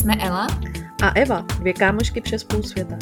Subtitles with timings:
[0.00, 0.46] jsme Ela
[1.02, 2.96] a Eva, dvě kámošky přes půl světa.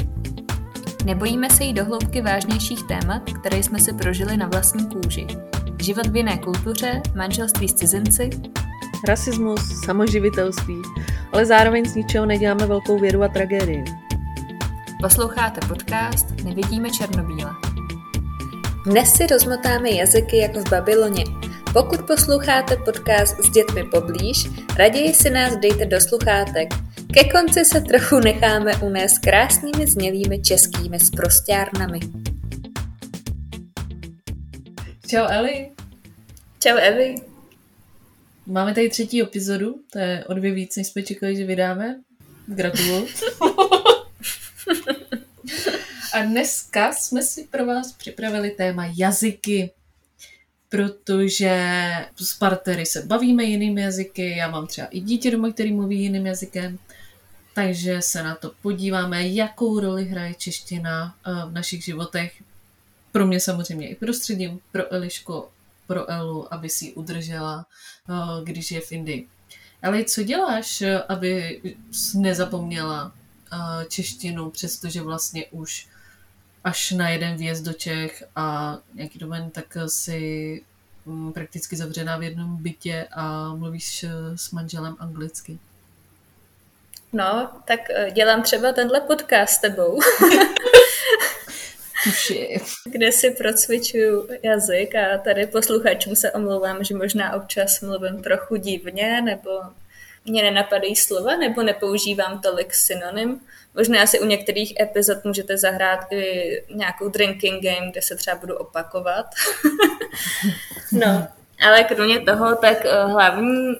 [1.05, 5.27] Nebojíme se jí do hloubky vážnějších témat, které jsme si prožili na vlastní kůži.
[5.83, 8.31] Život v jiné kultuře, manželství s cizinci,
[9.09, 10.83] rasismus, samoživitelství,
[11.33, 13.85] ale zároveň z ničeho neděláme velkou vědu a tragédii.
[15.03, 17.51] Posloucháte podcast Nevidíme černobíle.
[18.87, 21.25] Dnes si rozmotáme jazyky jako v Babyloně.
[21.73, 26.88] Pokud posloucháte podcast s dětmi poblíž, raději si nás dejte do sluchátek.
[27.19, 32.01] Ke konci se trochu necháme unést krásnými znělými českými sprostárnami.
[35.07, 35.71] Čau Eli.
[36.59, 37.15] Čau Evi.
[38.47, 42.01] Máme tady třetí epizodu, to je o dvě víc, než jsme čekali, že vydáme.
[42.47, 43.07] Gratuluju.
[46.15, 49.71] A dneska jsme si pro vás připravili téma jazyky,
[50.69, 56.03] protože s partnery se bavíme jinými jazyky, já mám třeba i dítě doma, který mluví
[56.03, 56.79] jiným jazykem,
[57.59, 62.43] takže se na to podíváme, jakou roli hraje čeština eh, v našich životech.
[63.13, 65.45] Pro mě samozřejmě i prostředím, pro Elišku,
[65.87, 67.67] pro Elu, aby si ji udržela,
[68.09, 69.29] eh, když je v Indii.
[69.83, 71.61] Ale co děláš, aby
[72.15, 73.13] nezapomněla
[73.53, 73.57] eh,
[73.89, 75.89] češtinu, přestože vlastně už
[76.65, 80.63] až na jeden výjezd do Čech a nějaký domen, tak si
[81.07, 85.59] mm, prakticky zavřená v jednom bytě a mluvíš s manželem anglicky.
[87.13, 90.01] No, tak eh, dělám třeba tenhle podcast s tebou.
[92.85, 99.23] kde si procvičuju jazyk a tady posluchačům se omlouvám, že možná občas mluvím trochu divně,
[99.23, 99.51] nebo
[100.25, 103.41] mě nenapadají slova, nebo nepoužívám tolik synonym.
[103.75, 108.57] Možná si u některých epizod můžete zahrát i nějakou drinking game, kde se třeba budu
[108.57, 109.27] opakovat.
[110.93, 111.29] no,
[111.67, 113.77] ale kromě toho, tak eh, hlavní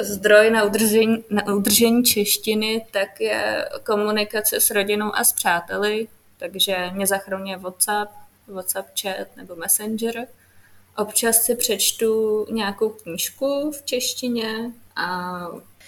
[0.00, 6.90] zdroj na udržení, na udržení češtiny, tak je komunikace s rodinou a s přáteli, takže
[6.92, 8.12] mě zachraňuje WhatsApp,
[8.46, 10.26] WhatsApp chat nebo Messenger.
[10.96, 15.38] Občas si přečtu nějakou knížku v češtině a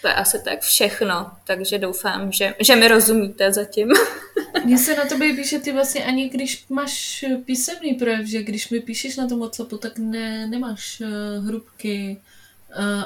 [0.00, 3.88] to je asi tak všechno, takže doufám, že, že mi rozumíte zatím.
[4.64, 8.80] Mně se na tobě píše, ty vlastně ani když máš písemný projev, že když mi
[8.80, 12.31] píšeš na tom WhatsAppu, tak ne, nemáš uh, hrubky, Eh,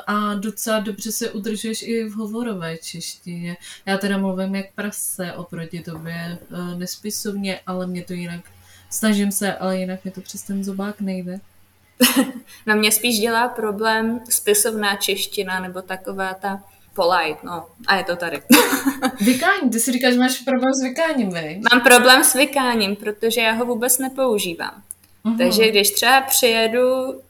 [0.07, 3.57] a docela dobře se udržuješ i v hovorové češtině.
[3.87, 8.41] Já teda mluvím jak prase oproti tobě, eh, nespisovně, ale mě to jinak,
[8.91, 11.41] snažím se, ale jinak mi to přes ten zobák nejde.
[12.67, 16.63] no mě spíš dělá problém spisovná čeština, nebo taková ta
[16.95, 17.67] polite, no.
[17.87, 18.43] A je to tady.
[19.21, 21.61] Vykání, ty si říkáš, že máš problém s vykáním, vej?
[21.73, 24.83] Mám problém s vykáním, protože já ho vůbec nepoužívám.
[25.25, 25.39] Uh-huh.
[25.39, 27.26] Takže když třeba přijedu Eh,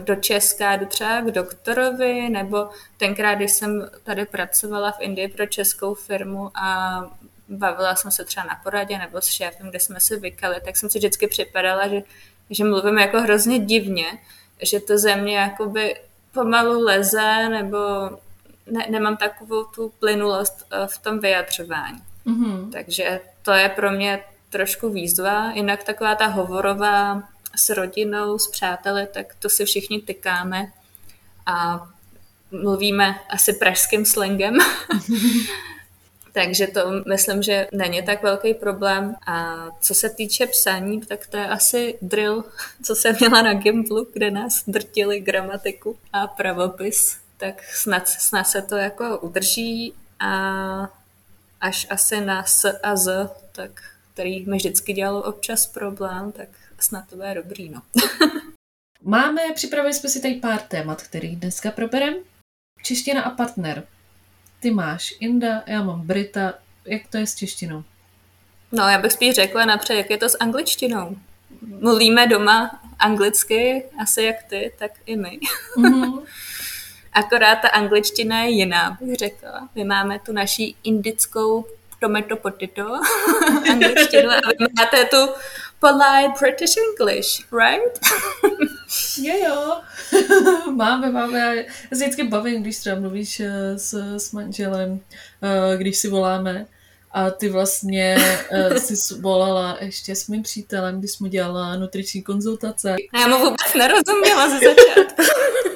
[0.00, 5.46] do Česka, jdu třeba k doktorovi, nebo tenkrát, když jsem tady pracovala v Indii pro
[5.46, 7.00] českou firmu a
[7.48, 10.90] bavila jsem se třeba na poradě nebo s šéfem, kde jsme se vykali, tak jsem
[10.90, 12.02] si vždycky připadala, že,
[12.50, 14.04] že mluvím jako hrozně divně,
[14.62, 15.96] že to země jakoby
[16.32, 17.78] pomalu leze, nebo
[18.66, 22.02] ne, nemám takovou tu plynulost eh, v tom vyjadřování.
[22.26, 22.70] Mm-hmm.
[22.72, 25.52] Takže to je pro mě trošku výzva.
[25.52, 27.22] Jinak taková ta hovorová
[27.56, 30.72] s rodinou, s přáteli, tak to si všichni tykáme
[31.46, 31.88] a
[32.50, 34.58] mluvíme asi pražským slangem.
[36.32, 39.16] Takže to myslím, že není tak velký problém.
[39.26, 42.44] A co se týče psaní, tak to je asi drill,
[42.82, 47.16] co jsem měla na Gimplu, kde nás drtili gramatiku a pravopis.
[47.36, 50.88] Tak snad, snad se to jako udrží a
[51.60, 53.70] až asi na S a Z, tak
[54.14, 56.48] který mi vždycky dělalo občas problém, tak
[56.82, 57.82] snad to bude dobrý, no.
[59.02, 62.14] Máme, připravili jsme si tady pár témat, který dneska proberem.
[62.82, 63.86] Čeština a partner.
[64.60, 66.54] Ty máš Inda, já mám Brita.
[66.84, 67.84] Jak to je s češtinou?
[68.72, 71.16] No, já bych spíš řekla napřed, jak je to s angličtinou.
[71.80, 75.38] Mluvíme doma anglicky, asi jak ty, tak i my.
[75.76, 76.22] Mm-hmm.
[77.12, 79.68] Akorát ta angličtina je jiná, bych řekla.
[79.74, 81.66] My máme tu naší indickou
[82.00, 83.00] tomato potato
[83.70, 85.28] angličtinu a vy máte tu
[85.82, 87.98] polite British English, right?
[89.22, 89.80] jo, jo.
[90.74, 91.56] máme, máme.
[91.56, 91.64] Já
[91.98, 95.00] se vždycky bavím, když třeba mluvíš eh, s, s manželem,
[95.42, 96.66] eh, když si voláme.
[97.14, 98.16] A ty vlastně
[98.70, 102.96] uh, jsi volala ještě s mým přítelem, když jsme dělala nutriční konzultace.
[103.12, 105.22] A já mu vůbec nerozuměla ze začátku.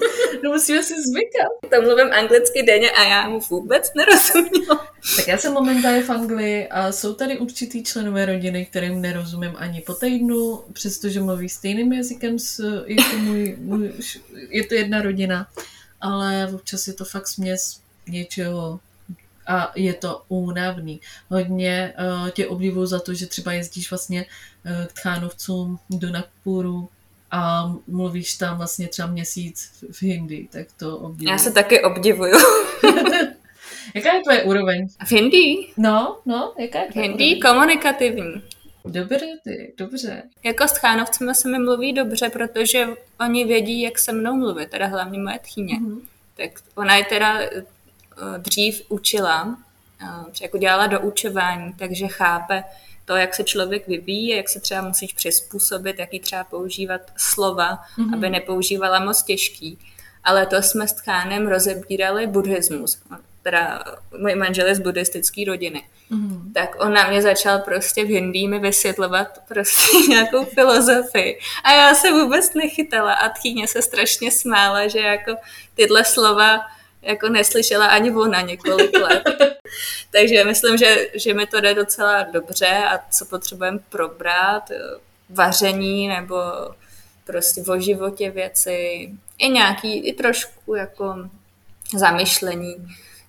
[0.48, 1.70] musíme si zvykat.
[1.70, 4.94] To mluvím anglicky denně a já mu vůbec nerozuměla.
[5.16, 9.80] Tak já jsem momentálně v Anglii a jsou tady určitý členové rodiny, kterým nerozumím ani
[9.80, 13.92] po týdnu, přestože mluví stejným jazykem, s, je, to můj, můj,
[14.48, 15.48] je to jedna rodina,
[16.00, 18.80] ale občas je to fakt směs něčeho
[19.46, 21.00] a je to únavný.
[21.28, 26.88] Hodně uh, tě obdivuju za to, že třeba jezdíš vlastně uh, k tchánovcům do Nakpuru
[27.30, 31.30] a mluvíš tam vlastně třeba měsíc v hindi, tak to obdivuju.
[31.30, 32.34] Já se taky obdivuju.
[33.94, 34.88] jaká je tvoje úroveň?
[35.06, 35.54] V hindi?
[35.76, 38.42] No, no, jaká je hindi komunikativní.
[38.84, 40.22] Dobře, ty, dobře.
[40.44, 42.88] Jako s tchánovcemi se mi mluví dobře, protože
[43.20, 45.74] oni vědí, jak se mnou mluvit, teda hlavně moje tchýně.
[45.74, 46.00] Mm-hmm.
[46.36, 47.40] Tak ona je teda
[48.18, 49.58] Eh, dřív učila,
[50.40, 52.64] jako dělala doučování, takže chápe
[53.06, 58.14] to, jak se člověk vyvíjí, jak se třeba musíš přizpůsobit, jaký třeba používat slova, mm-hmm.
[58.14, 59.78] aby nepoužívala moc těžký.
[60.24, 62.98] Ale to jsme s Tchánem rozebírali buddhismus.
[63.42, 63.84] Teda
[64.18, 65.82] můj manžel je z buddhistické rodiny.
[66.10, 66.52] Mm-hmm.
[66.54, 71.38] Tak on na mě začal prostě v hindí mi vysvětlovat prostě nějakou filozofii.
[71.64, 75.36] A já se vůbec nechytala a tchýně se strašně smála, že jako
[75.74, 76.60] tyhle slova
[77.06, 79.22] jako neslyšela ani ona několik let.
[80.10, 84.76] Takže myslím, že, že mi to jde docela dobře a co potřebujeme probrat, eh,
[85.30, 86.36] vaření nebo
[87.24, 91.16] prostě o životě věci, i nějaký, i trošku jako
[91.96, 92.76] zamyšlení,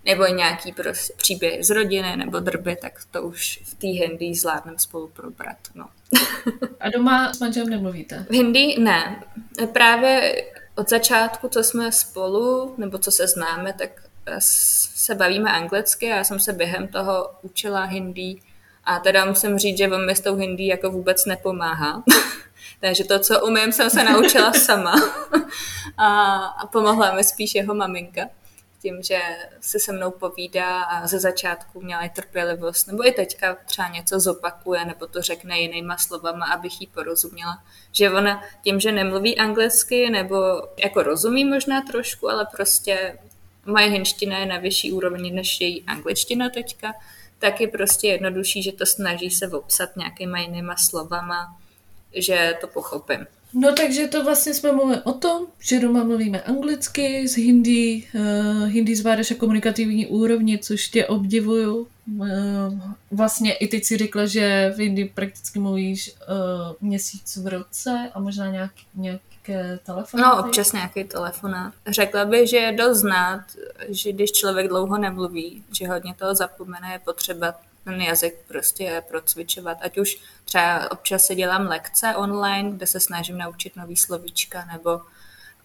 [0.06, 4.80] nebo nějaký prostě příběh z rodiny nebo drby, tak to už v té hindi zvládneme
[4.80, 5.58] spolu probrat.
[5.76, 5.90] No.
[6.80, 8.26] A doma s manželem nemluvíte?
[8.30, 9.24] V hindi ne.
[9.74, 10.44] Právě
[10.78, 13.90] od začátku, co jsme spolu, nebo co se známe, tak
[14.40, 18.40] se bavíme anglicky já jsem se během toho učila hindi
[18.84, 22.04] a teda musím říct, že on mi s tou hindi jako vůbec nepomáhá.
[22.82, 24.94] Takže to, co umím, jsem se naučila sama.
[25.98, 28.22] a, a pomohla mi spíš jeho maminka
[28.88, 29.20] tím, že
[29.62, 34.20] si se mnou povídá a ze začátku měla i trpělivost, nebo i teďka třeba něco
[34.20, 37.64] zopakuje, nebo to řekne jinýma slovama, abych jí porozuměla.
[37.92, 40.38] Že ona tím, že nemluví anglicky, nebo
[40.78, 43.20] jako rozumí možná trošku, ale prostě
[43.66, 46.94] moje hinština je na vyšší úrovni než její angličtina teďka,
[47.40, 51.58] tak je prostě jednodušší, že to snaží se obsat nějakýma jinýma slovama,
[52.14, 53.28] že to pochopím.
[53.54, 58.68] No takže to vlastně jsme mluvili o tom, že doma mluvíme anglicky, z hindi, uh,
[58.68, 61.88] hindi zvládáš jako komunikativní úrovni, což tě obdivuju.
[62.18, 62.28] Uh,
[63.12, 68.20] vlastně i teď si řekla, že v hindi prakticky mluvíš uh, měsíc v roce a
[68.20, 70.38] možná nějak, nějaké telefonáty.
[70.38, 71.74] No, občas nějaký telefonát.
[71.88, 73.42] Řekla bych, že je dost znát,
[73.90, 77.54] že když člověk dlouho nemluví, že hodně toho zapomene, je potřeba
[77.88, 79.78] ten jazyk prostě procvičovat.
[79.82, 85.02] Ať už třeba občas si dělám lekce online, kde se snažím naučit nový slovíčka nebo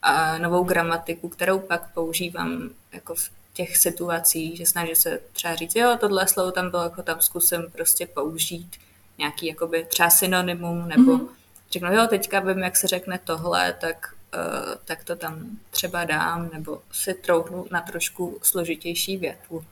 [0.03, 5.77] a novou gramatiku, kterou pak používám jako v těch situacích, že snažím se třeba říct,
[5.77, 8.77] jo, tohle slovo tam bylo, jako tam zkusím prostě použít
[9.19, 11.29] nějaký jakoby třeba synonymum, nebo mm-hmm.
[11.71, 16.51] řeknu, jo, teďka vím, jak se řekne tohle, tak, uh, tak to tam třeba dám,
[16.53, 19.65] nebo si troufnu na trošku složitější větu.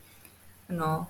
[0.69, 1.07] No,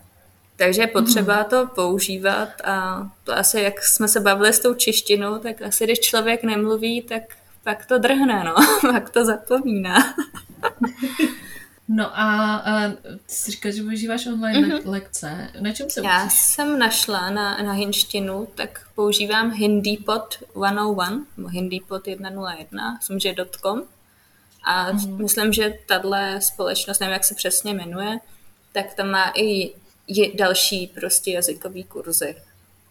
[0.61, 1.45] takže je potřeba mm.
[1.45, 6.01] to používat a to asi, jak jsme se bavili s tou češtinou, tak asi když
[6.01, 7.23] člověk nemluví, tak
[7.65, 8.55] pak to drhne, no,
[8.93, 10.15] pak to zapomíná.
[11.93, 12.89] No a, a
[13.27, 14.91] ty jsi říkal, že využíváš online mm-hmm.
[14.91, 15.51] lekce.
[15.61, 16.39] Na čem se Já učíš?
[16.39, 23.83] jsem našla na, na hinštinu, tak používám HindiPod 101, nebo HindiPod 101, myslím, že .com.
[24.65, 25.17] A mm-hmm.
[25.23, 28.19] myslím, že tahle společnost, nevím, jak se přesně jmenuje,
[28.73, 29.73] tak tam má i
[30.35, 32.37] další prostě jazykový kurzy.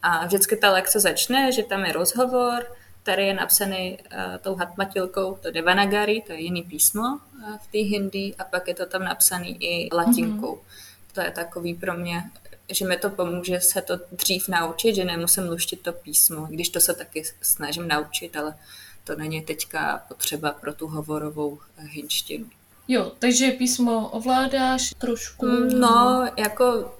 [0.02, 2.66] A vždycky ta lekce začne, že tam je rozhovor,
[3.04, 7.78] tady je napsaný uh, tou hatmatilkou, to Devanagari, to je jiný písmo uh, v té
[7.78, 10.56] hindi, a pak je to tam napsaný i latinkou.
[10.56, 11.14] Mm-hmm.
[11.14, 12.24] To je takový pro mě,
[12.70, 16.80] že mi to pomůže se to dřív naučit, že nemusím luštit to písmo, když to
[16.80, 18.56] se taky snažím naučit, ale
[19.04, 22.46] to není teďka potřeba pro tu hovorovou uh, hinštinu.
[22.88, 25.46] Jo, takže písmo ovládáš trošku?
[25.80, 26.96] No, jako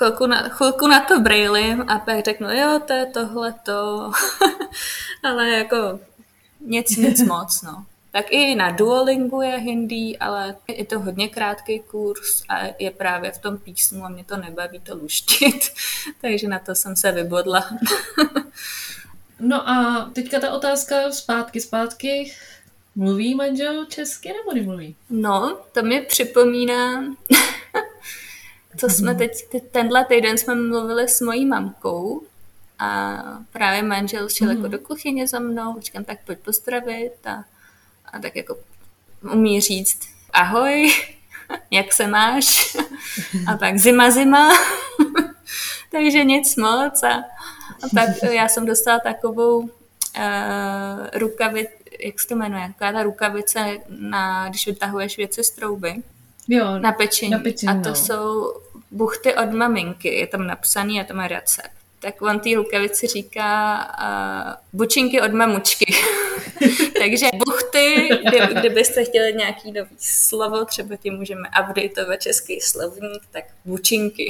[0.00, 4.12] chvilku na, chvilku na to brýlim a pak řeknu, jo, to je tohleto.
[5.22, 6.00] ale jako
[6.60, 7.84] nic, nic moc, no.
[8.12, 13.30] Tak i na Duolingu je hindi, ale je to hodně krátký kurz a je právě
[13.32, 15.72] v tom písmu a mě to nebaví to luštit.
[16.20, 17.70] Takže na to jsem se vybodla.
[19.40, 22.32] no a teďka ta otázka zpátky, zpátky.
[22.94, 24.96] Mluví manžel česky nebo nemluví?
[25.10, 27.04] No, to mi připomíná
[28.76, 29.32] co jsme teď,
[29.70, 32.22] tenhle týden jsme mluvili s mojí mamkou
[32.78, 33.22] a
[33.52, 34.50] právě manžel šel mm.
[34.50, 34.70] jako mhm.
[34.70, 37.44] do kuchyně za mnou, říkám, tak pojď pozdravit a,
[38.12, 38.56] a tak jako
[39.32, 39.98] umí říct
[40.32, 40.92] ahoj,
[41.70, 42.76] jak se máš?
[43.46, 44.50] A tak zima, zima.
[45.90, 47.02] Takže nic moc.
[47.02, 47.14] A,
[47.82, 49.68] a pak já jsem dostala takovou uh,
[51.12, 56.02] rukavici, jak se to jmenuje, taková ta rukavice, na, když vytahuješ věci z trouby.
[56.50, 57.30] Jo, na pečení.
[57.30, 57.94] Na pečení a to no.
[57.94, 58.52] jsou
[58.90, 61.70] buchty od maminky, je tam napsaný a to má recept.
[62.00, 65.94] Tak on té rukavici říká uh, bučinky od mamučky.
[66.98, 73.44] Takže buchty, kdy, kdybyste chtěli nějaký nový slovo, třeba tím můžeme updateovat český slovník, tak
[73.64, 74.28] bučinky.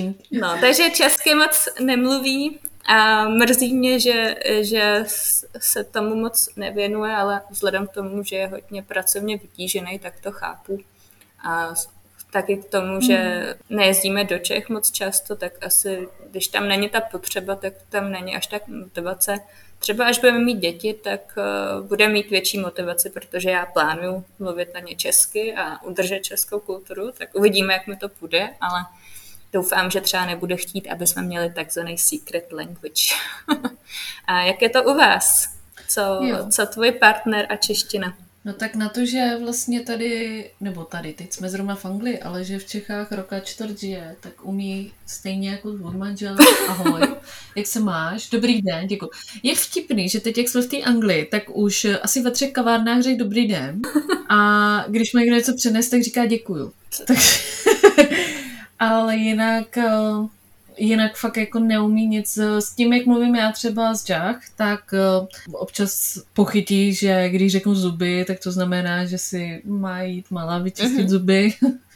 [0.30, 5.04] no, takže česky moc nemluví, a mrzí mě, že, že
[5.58, 10.32] se tomu moc nevěnuje, ale vzhledem k tomu, že je hodně pracovně vytížený, tak to
[10.32, 10.78] chápu.
[11.44, 11.74] A
[12.32, 13.76] taky k tomu, že hmm.
[13.76, 18.36] nejezdíme do Čech moc často, tak asi, když tam není ta potřeba, tak tam není
[18.36, 19.40] až tak motivace.
[19.78, 24.74] Třeba až budeme mít děti, tak uh, bude mít větší motivaci, protože já plánuju mluvit
[24.74, 28.80] na ně česky a udržet českou kulturu, tak uvidíme, jak mi to půjde, ale
[29.52, 33.14] doufám, že třeba nebude chtít, aby jsme měli takzvaný secret language.
[34.26, 35.48] a jak je to u vás?
[35.88, 38.16] Co, co tvůj partner a čeština?
[38.44, 42.44] No tak na to, že vlastně tady, nebo tady, teď jsme zrovna v Anglii, ale
[42.44, 46.36] že v Čechách roka čtvrt žije, tak umí stejně jako tvůj manžel,
[46.68, 47.00] ahoj,
[47.56, 49.10] jak se máš, dobrý den, děkuji.
[49.42, 53.02] Je vtipný, že teď, jak jsme v té Anglii, tak už asi ve třech kavárnách
[53.02, 53.80] řekl dobrý den
[54.28, 56.72] a když mi něco přenes, tak říká děkuju.
[57.06, 57.18] Tak,
[58.80, 60.28] ale jinak, eh,
[60.76, 62.38] jinak fakt jako neumí nic.
[62.38, 67.74] S tím, jak mluvím já třeba z Jack, tak eh, občas pochytí, že když řeknu
[67.74, 71.08] zuby, tak to znamená, že si má jít malá vyčistit mm-hmm.
[71.08, 71.54] zuby.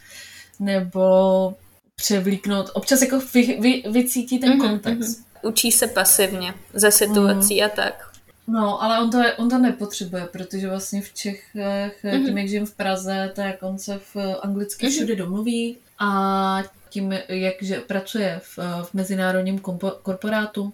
[0.59, 1.53] Nebo
[1.95, 2.69] převlíknout.
[2.73, 5.19] Občas jako vy, vy, vycítí ten mm-hmm, kontext.
[5.19, 5.49] Mm-hmm.
[5.49, 7.65] Učí se pasivně ze situací mm.
[7.65, 8.11] a tak.
[8.47, 12.25] No, ale on to, on to nepotřebuje, protože vlastně v Čechách, mm-hmm.
[12.25, 14.89] tím, jak žijem v Praze, tak on se v anglicky mm-hmm.
[14.89, 19.59] všude domluví a tím, jak že pracuje v, v mezinárodním
[20.03, 20.73] korporátu,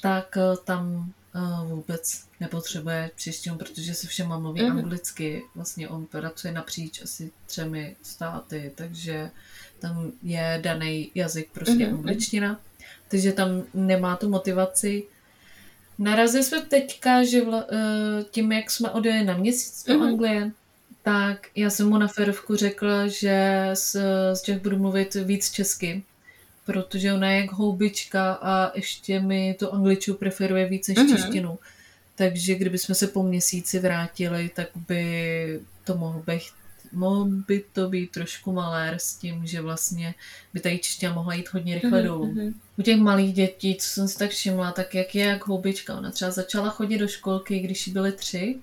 [0.00, 4.78] tak eh, tam eh, vůbec nepotřebuje češtinu, protože se všema mluví mm-hmm.
[4.78, 5.42] anglicky.
[5.54, 9.30] Vlastně on pracuje napříč asi třemi státy, takže
[9.78, 11.94] tam je daný jazyk prostě mm-hmm.
[11.94, 12.60] angličtina.
[13.08, 15.02] Takže tam nemá tu motivaci.
[15.98, 20.08] Narazili jsme teďka, že vla, eh, tím, jak jsme odjeli na měsíc do mm-hmm.
[20.08, 20.50] Anglie,
[21.02, 23.96] tak já jsem mu na ferovku řekla, že z,
[24.34, 26.02] z Čech budu mluvit víc česky,
[26.66, 31.16] protože ona je jak houbička a ještě mi to angliču preferuje víc než mm-hmm.
[31.16, 31.58] češtinu.
[32.14, 36.42] Takže kdybychom se po měsíci vrátili, tak by to mohlo být
[36.92, 40.14] mohl by to být trošku malér s tím, že vlastně
[40.54, 42.06] by ta čeština mohla jít hodně rychle mm-hmm.
[42.06, 42.52] dolů.
[42.78, 45.98] U těch malých dětí, co jsem si tak všimla, tak jak je jak houbička.
[45.98, 48.58] Ona třeba začala chodit do školky, když jí byly tři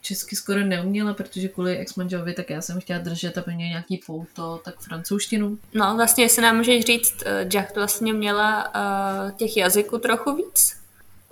[0.00, 1.94] česky skoro neuměla, protože kvůli ex
[2.36, 5.58] tak já jsem chtěla držet, aby měl nějaký pouto, tak francouzštinu.
[5.74, 10.76] No vlastně, jestli nám můžeš říct, uh, Jack vlastně měla uh, těch jazyků trochu víc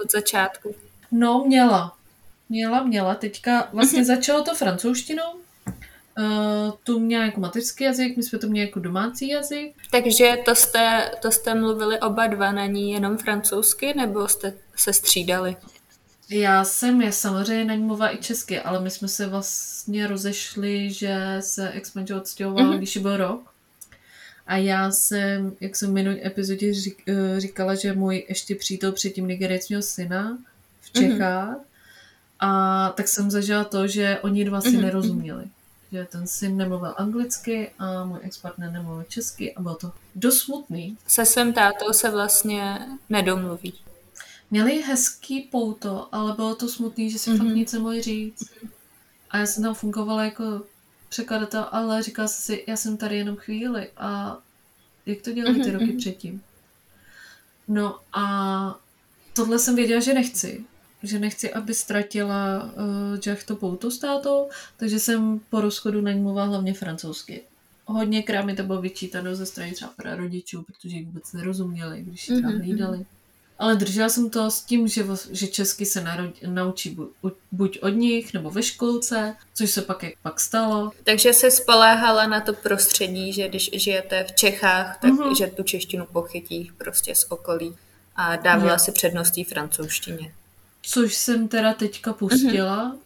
[0.05, 0.75] od začátku.
[1.11, 1.97] No, měla.
[2.49, 3.15] Měla, měla.
[3.15, 4.07] Teďka vlastně mhm.
[4.07, 5.39] začalo to francouzštinou,
[6.19, 9.75] Uh, tu měla jako mateřský jazyk, my jsme to měli jako domácí jazyk.
[9.91, 15.57] Takže to jste, to jste mluvili oba dva, není jenom francouzsky, nebo jste se střídali?
[16.31, 20.93] Já jsem je samozřejmě na ní mluvila i česky, ale my jsme se vlastně rozešli,
[20.93, 22.79] že se ex odstěhoval, mm-hmm.
[22.79, 23.53] když byl rok.
[24.47, 28.93] A já jsem, jak jsem v minulý epizodě řík, eh, říkala, že můj ještě přítel
[28.93, 30.39] předtím Nigerec měl syna
[30.81, 31.05] v mhm.
[31.05, 31.57] Čechách.
[31.57, 31.65] Mm-hmm.
[32.41, 34.81] A tak jsem zažila to, že oni dva si mm-hmm.
[34.81, 35.45] nerozuměli.
[35.93, 40.97] Že ten syn nemluvil anglicky a můj ex-partner nemluvil česky a bylo to dost smutný.
[41.07, 43.75] Se svým tátou se vlastně nedomluví.
[44.51, 47.39] Měli hezký pouto, ale bylo to smutný, že si mm-hmm.
[47.39, 47.57] fakt mhm.
[47.57, 48.51] nic nemohli říct.
[49.31, 50.63] A já jsem tam fungovala jako
[51.09, 54.39] překladatel, ale říkala jsem si, já jsem tady jenom chvíli a
[55.07, 55.73] jak to dělali ty mm-hmm.
[55.73, 55.97] roky mhm.
[55.97, 56.43] předtím.
[57.69, 58.81] No a
[59.37, 60.65] tohle jsem věděla, že nechci.
[61.03, 66.13] Že nechci, aby ztratila uh, Jack to pouto s tátou, takže jsem po rozchodu na
[66.13, 67.43] ní mluvila hlavně francouzsky.
[67.87, 72.43] Hodněkrát mi to bylo vyčítáno ze strany třeba rodičů, protože ji vůbec nerozuměli, když ji
[72.43, 73.07] tam mm-hmm.
[73.59, 77.89] Ale držela jsem to s tím, že, že česky se narod, naučí buď, buď od
[77.89, 80.93] nich, nebo ve školce, což se pak, pak stalo.
[81.05, 85.39] Takže se spoléhala na to prostředí, že když žijete v Čechách, tak uh-huh.
[85.39, 87.77] že tu češtinu pochytí prostě z okolí
[88.17, 88.81] a dávala yeah.
[88.81, 90.33] si přednost té francouzštině.
[90.83, 92.99] Což jsem teda teďka pustila, uh-huh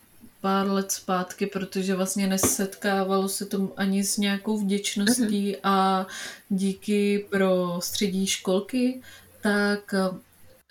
[0.43, 5.59] pár let zpátky, protože vlastně nesetkávalo se tomu ani s nějakou vděčností uh-huh.
[5.63, 6.07] a
[6.49, 9.01] díky pro střední školky,
[9.41, 9.95] tak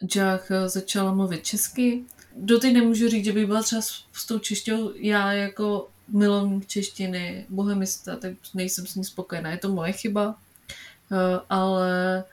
[0.06, 2.04] Jack eh, začala mluvit česky.
[2.36, 7.46] Doteď nemůžu říct, že by byla třeba s, s tou češtinou já jako milovník češtiny,
[7.50, 9.52] bohemista, tak nejsem s ní spokojená.
[9.52, 10.36] Je to moje chyba,
[11.12, 12.24] eh, ale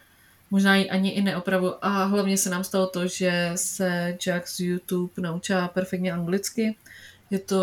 [0.51, 1.85] možná ji ani i neopravu.
[1.85, 6.77] A hlavně se nám stalo to, že se Jack z YouTube naučila perfektně anglicky.
[7.31, 7.61] Je to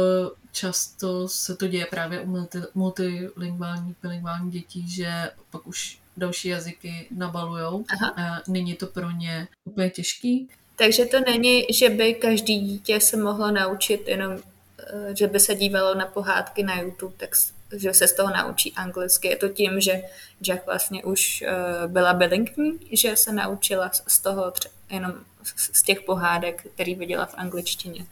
[0.52, 7.08] často se to děje právě u multi, multilingvální, bilingvální dětí, že pak už další jazyky
[7.12, 8.14] nabalujou Aha.
[8.18, 10.50] a není to pro ně úplně těžký.
[10.76, 14.38] Takže to není, že by každý dítě se mohlo naučit jenom,
[14.80, 17.36] eh, že by se dívalo na pohádky na YouTube, tak
[17.76, 19.28] že se z toho naučí anglicky.
[19.28, 20.02] Je to tím, že
[20.42, 25.14] Jack vlastně už uh, byla bilingvní, že se naučila z toho tře- jenom
[25.58, 28.06] z těch pohádek, který viděla v angličtině.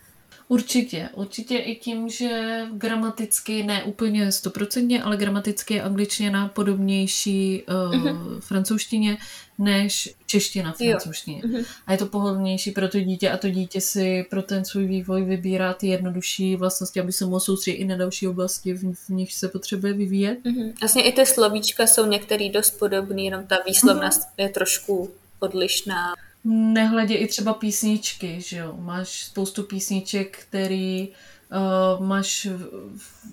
[0.48, 7.96] Určitě, určitě i tím, že gramaticky, ne úplně stoprocentně, ale gramaticky je angličtina podobnější uh,
[7.96, 8.40] uh-huh.
[8.40, 9.18] francouzštině
[9.58, 11.42] než čeština v francouzštině.
[11.42, 11.66] Uh-huh.
[11.88, 15.24] A je to pohodlnější pro to dítě a to dítě si pro ten svůj vývoj
[15.24, 19.34] vybírá ty jednodušší vlastnosti, aby se mohlo soustředit i na další oblasti, v, v nich
[19.34, 20.40] se potřebuje vyvíjet.
[20.46, 20.74] Uh-huh.
[20.82, 24.44] Vlastně i ty slovíčka jsou některý dost podobný, jenom ta výslovnost uh-huh.
[24.44, 26.14] je trošku odlišná
[26.46, 28.76] nehledě i třeba písničky, že jo.
[28.80, 32.48] Máš spoustu písniček, který uh, máš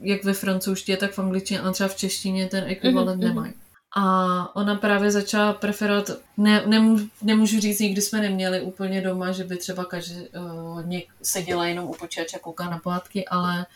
[0.01, 3.29] jak ve francouzštině, tak v angličtině, a třeba v češtině ten ekvivalent mm-hmm.
[3.29, 3.53] nemají.
[3.97, 9.45] A ona právě začala preferovat, ne, nemůžu, nemůžu říct, nikdy jsme neměli úplně doma, že
[9.45, 13.67] by třeba každý uh, něk, seděla jenom u počítače a kouká na pohádky, ale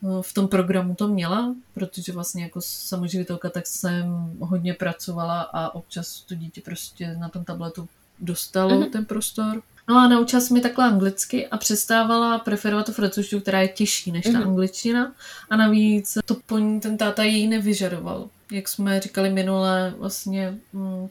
[0.00, 5.74] uh, v tom programu to měla, protože vlastně jako samoživitelka tak jsem hodně pracovala a
[5.74, 7.88] občas to dítě prostě na tom tabletu
[8.20, 8.90] dostalo mm-hmm.
[8.90, 9.62] ten prostor.
[9.88, 14.12] No a naučila se mi takhle anglicky a přestávala preferovat tu francouzštinu, která je těžší
[14.12, 14.32] než mm-hmm.
[14.32, 14.48] ta mhm.
[14.48, 15.12] angličtina.
[15.50, 18.28] A navíc to po ní ten táta jí nevyžadoval.
[18.50, 21.08] Jak jsme říkali minule, vlastně mm,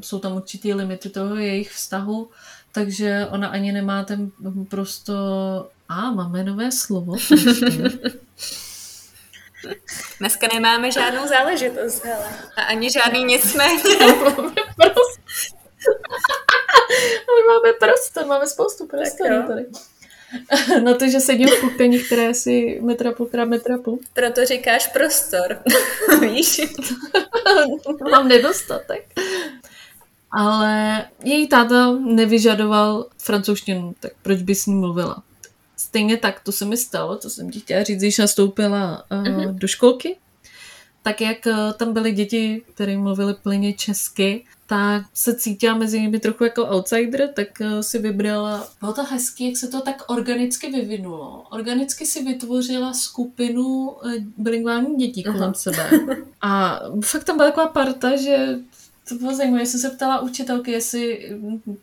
[0.00, 2.30] jsou tam určitý limity toho jejich vztahu,
[2.72, 4.30] takže ona ani nemá ten
[4.68, 5.68] prostor...
[5.88, 7.16] A, máme nové slovo.
[10.18, 12.26] Dneska nemáme žádnou záležitost, hele.
[12.56, 13.82] A ani žádný nicméně.
[17.26, 19.66] My máme prostor, máme spoustu prostoru tady.
[20.82, 23.98] Na to, že sedím v kuchyni, které si metra půl krát metra půl.
[24.12, 25.58] Proto říkáš prostor,
[26.20, 26.60] víš?
[28.10, 29.12] Mám nedostatek.
[30.30, 35.22] Ale její táta nevyžadoval francouzštinu, tak proč by s ní mluvila?
[35.76, 39.54] Stejně tak, to se mi stalo, to jsem ti chtěla říct, když nastoupila uh, uh-huh.
[39.54, 40.16] do školky,
[41.04, 46.20] tak jak uh, tam byly děti, které mluvily plně česky, tak se cítila mezi nimi
[46.20, 48.68] trochu jako outsider, tak uh, si vybrala.
[48.80, 51.44] Bylo to hezky, jak se to tak organicky vyvinulo.
[51.50, 55.54] Organicky si vytvořila skupinu uh, bilingválních dětí kolem Aha.
[55.54, 55.90] sebe.
[56.42, 58.58] A fakt tam byla taková parta, že
[59.08, 61.32] to bylo zajímavé, já jsem se ptala učitelky, jestli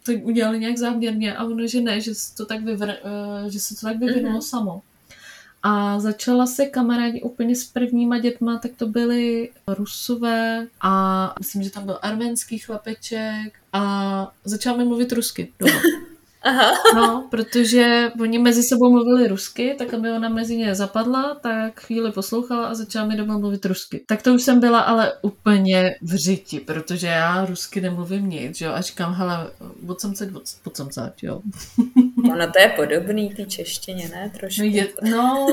[0.04, 2.94] to udělali nějak záměrně a ono, že ne, že se to tak, vyvr,
[3.50, 4.50] že se to tak vyvinulo mm-hmm.
[4.50, 4.82] samo.
[5.64, 11.72] A začala se kamarádi úplně s prvníma dětma, tak to byly Rusové a myslím, že
[11.72, 15.80] tam byl arménský chlapeček a začal mi mluvit rusky doma.
[16.44, 16.72] Aha.
[16.96, 22.12] No, protože oni mezi sebou mluvili rusky, tak aby ona mezi ně zapadla, tak chvíli
[22.12, 24.04] poslouchala a začala mi doma mluvit rusky.
[24.06, 28.72] Tak to už jsem byla ale úplně v řiti, protože já rusky nemluvím nic, jo,
[28.72, 29.52] a říkám, hele,
[29.88, 30.32] od samce,
[30.64, 31.42] od samce, jo.
[32.32, 34.32] Ono to je podobný té češtině, ne?
[34.40, 34.64] Trošku.
[34.64, 35.48] Je, no,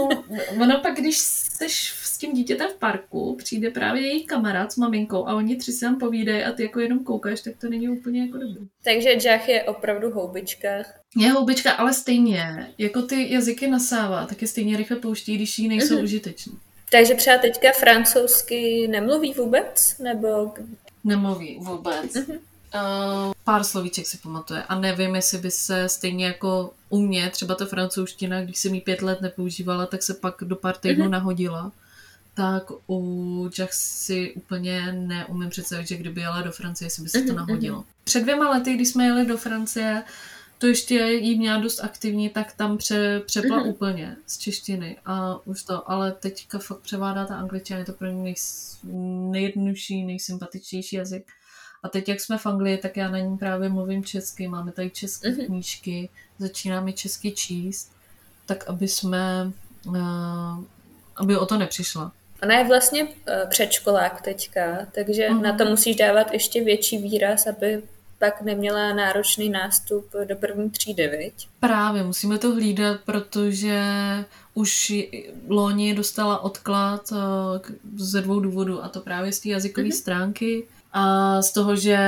[0.62, 1.68] ono pak, když jsi
[2.02, 5.86] s tím dítětem v parku, přijde právě jejich kamarád s maminkou a oni tři se
[5.86, 8.68] tam povídají a ty jako jenom koukáš, tak to není úplně jako dobrý.
[8.84, 10.68] Takže Jack je opravdu houbička.
[11.16, 15.68] Je houbička, ale stejně, jako ty jazyky nasává, tak je stejně rychle pouští, když jí
[15.68, 16.04] nejsou mm-hmm.
[16.04, 16.58] užiteční.
[16.90, 19.96] Takže třeba teďka francouzsky nemluví vůbec?
[19.98, 20.54] Nebo...
[21.04, 22.14] Nemluví vůbec.
[22.14, 22.38] Mm-hmm.
[22.74, 27.54] Uh, pár slovíček si pamatuje a nevím, jestli by se stejně jako u mě, třeba
[27.54, 31.10] ta francouzština, když jsem ji pět let nepoužívala, tak se pak do pár týdnů mm-hmm.
[31.10, 31.72] nahodila.
[32.34, 37.18] Tak u Jack si úplně neumím představit, že kdyby jela do Francie, jestli by se
[37.22, 37.80] to mhm, nahodilo.
[37.80, 38.04] Mm-hmm.
[38.04, 40.02] Před dvěma lety, když jsme jeli do Francie,
[40.58, 43.70] to ještě jí měla dost aktivní, tak tam pře, přepla mm-hmm.
[43.70, 48.06] úplně z češtiny a už to, ale teďka fakt převádá ta angličtina, je to pro
[48.06, 48.34] ní nej,
[49.30, 51.26] nejjednodušší, nejsympatičtější jazyk.
[51.82, 54.90] A teď, jak jsme v Anglii, tak já na ní právě mluvím česky, máme tady
[54.90, 55.46] české mm-hmm.
[55.46, 57.92] knížky, začínáme česky číst,
[58.46, 59.52] tak aby jsme,
[59.86, 60.64] uh,
[61.16, 62.12] aby o to nepřišla.
[62.42, 63.10] Ona je vlastně uh,
[63.50, 65.40] předškolák teďka, takže uh-huh.
[65.40, 67.82] na to musíš dávat ještě větší výraz, aby
[68.18, 71.48] pak neměla náročný nástup do první třídy, viď?
[71.60, 73.80] Právě, musíme to hlídat, protože
[74.54, 74.92] už
[75.48, 77.18] loni dostala odklad uh,
[77.96, 79.98] ze dvou důvodů, a to právě z té jazykové uh-huh.
[79.98, 81.98] stránky, a z toho, že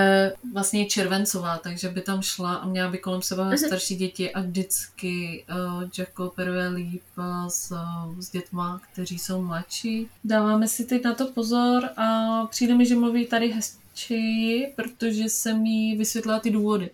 [0.53, 3.67] vlastně je červencová, takže by tam šla a měla by kolem sebe uh-huh.
[3.67, 7.73] starší děti a vždycky uh, Jack kooperuje líp uh, s,
[8.19, 10.09] s dětma, kteří jsou mladší.
[10.25, 13.53] Dáváme si teď na to pozor a přijde mi, že mluví tady
[14.01, 16.91] hezčí, protože jsem jí vysvětlila ty důvody.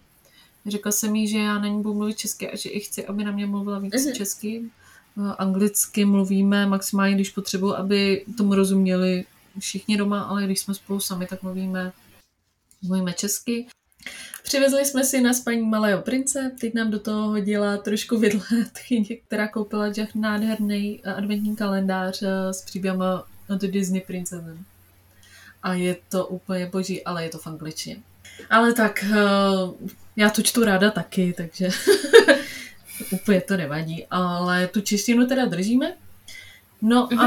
[0.66, 3.25] Řekla jsem jí, že já na ní budu mluvit česky a že i chci, aby
[3.25, 4.12] na mě mluvila víc uh-huh.
[4.12, 4.71] česky,
[5.38, 9.25] anglicky mluvíme maximálně, když potřebuji, aby tomu rozuměli
[9.59, 11.92] všichni doma, ale když jsme spolu sami, tak mluvíme,
[12.83, 13.66] mluvíme česky.
[14.42, 18.42] Přivezli jsme si na spaní Malého prince, teď nám do toho hodila trošku vidle
[18.73, 23.01] tchyně, která koupila Jack nádherný adventní kalendář eh, s příběhem
[23.49, 24.64] od Disney princezem.
[25.67, 27.97] A je to úplně boží, ale je to v angličtině.
[28.51, 29.17] Ale tak, eh,
[30.17, 31.69] já to čtu ráda taky, takže
[33.13, 34.07] úplně to nevadí.
[34.11, 35.93] Ale tu češtinu teda držíme.
[36.83, 37.27] No a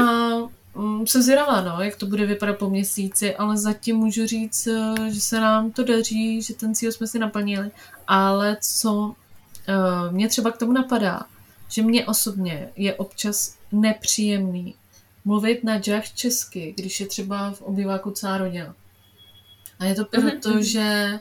[0.74, 5.10] mm, jsem zvědavá, no, jak to bude vypadat po měsíci, ale zatím můžu říct, eh,
[5.10, 7.70] že se nám to daří, že ten cíl jsme si naplnili.
[8.06, 9.14] Ale co
[9.68, 11.22] eh, mě třeba k tomu napadá,
[11.68, 14.74] že mě osobně je občas nepříjemný
[15.24, 18.74] mluvit na jack česky, když je třeba v obyváku celá rodina.
[19.78, 20.60] A je to mhm, proto, mm-hmm.
[20.60, 21.18] že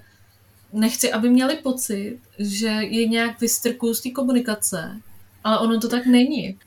[0.74, 5.02] nechci, aby měli pocit, že je nějak vystrků z té komunikace,
[5.44, 6.58] ale ono to tak není.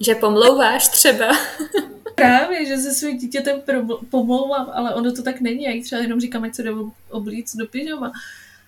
[0.00, 1.26] Že pomlouváš třeba.
[2.14, 3.62] Právě, že se svým dítětem
[4.10, 5.64] pomlouvám, ale ono to tak není.
[5.64, 6.70] Já jí třeba jenom říkám, ať se jde
[7.10, 8.12] oblíc do pyžama.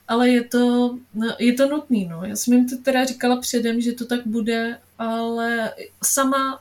[0.09, 2.25] Ale je to, no, je to nutný, no.
[2.25, 5.73] Já jsem jim to teda říkala předem, že to tak bude, ale
[6.05, 6.61] sama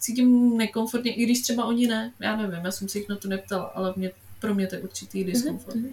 [0.00, 2.12] cítím nekomfortně, i když třeba oni ne.
[2.20, 4.80] Já nevím, já jsem se jich na to neptala, ale mě pro mě to je
[4.80, 5.76] určitý diskomfort.
[5.76, 5.92] Mm-hmm.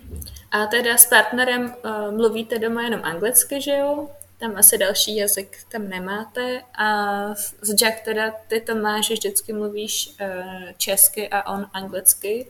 [0.52, 4.10] A teda s partnerem uh, mluvíte doma jenom anglicky, že jo?
[4.40, 6.62] Tam asi další jazyk tam nemáte.
[6.78, 12.48] A s Jack teda ty to máš, že vždycky mluvíš uh, česky a on anglicky.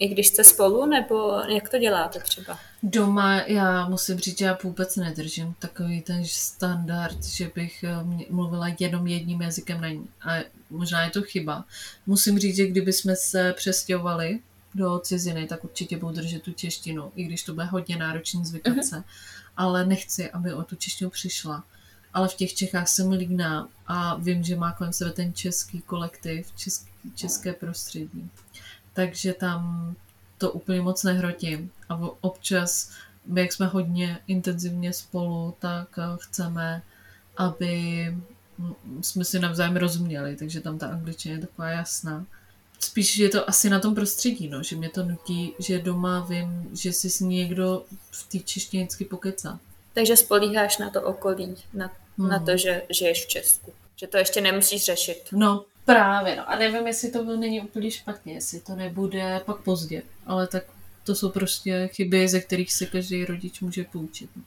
[0.00, 2.58] I když jste spolu, nebo jak to děláte třeba?
[2.82, 7.94] Doma já musím říct, že já vůbec nedržím takový ten standard, že bych eh,
[8.30, 10.08] mluvila jenom jedním jazykem na ní.
[10.22, 11.64] A možná je to chyba.
[12.06, 14.40] Musím říct, že kdyby jsme se přestěhovali
[14.74, 18.76] do ciziny, tak určitě budu držet tu češtinu, i když to bude hodně náročný zvykat
[18.76, 18.88] uh-huh.
[18.88, 19.04] se.
[19.56, 21.64] Ale nechci, aby o tu češtinu přišla.
[22.14, 26.52] Ale v těch Čechách jsem líná a vím, že má kolem sebe ten český kolektiv,
[26.56, 28.30] český, české prostředí.
[29.00, 29.94] Takže tam
[30.38, 31.70] to úplně moc nehrotím.
[31.88, 32.90] A občas,
[33.26, 36.82] my jak jsme hodně intenzivně spolu, tak eh, chceme,
[37.36, 38.04] aby
[39.00, 42.26] jsme si navzájem rozuměli, takže tam ta angličtina je taková jasná
[42.80, 46.70] spíš je to asi na tom prostředí, no, že mě to nutí, že doma vím,
[46.72, 49.60] že si s ní někdo v té češtině vždycky pokecá.
[49.94, 52.28] Takže spolíháš na to okolí, na, hmm.
[52.28, 53.72] na to, že žiješ v Česku.
[53.96, 55.22] Že to ještě nemusíš řešit.
[55.32, 56.50] No, právě, no.
[56.50, 60.02] A nevím, jestli to není úplně špatně, jestli to nebude pak pozdě.
[60.26, 60.64] Ale tak
[61.04, 64.30] to jsou prostě chyby, ze kterých se každý rodič může poučit.
[64.36, 64.42] No.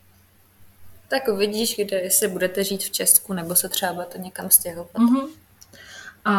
[1.08, 4.94] Tak uvidíš, kde jestli budete žít v Česku, nebo se třeba budete někam stěhovat.
[4.94, 5.30] Mm-hmm.
[6.26, 6.34] A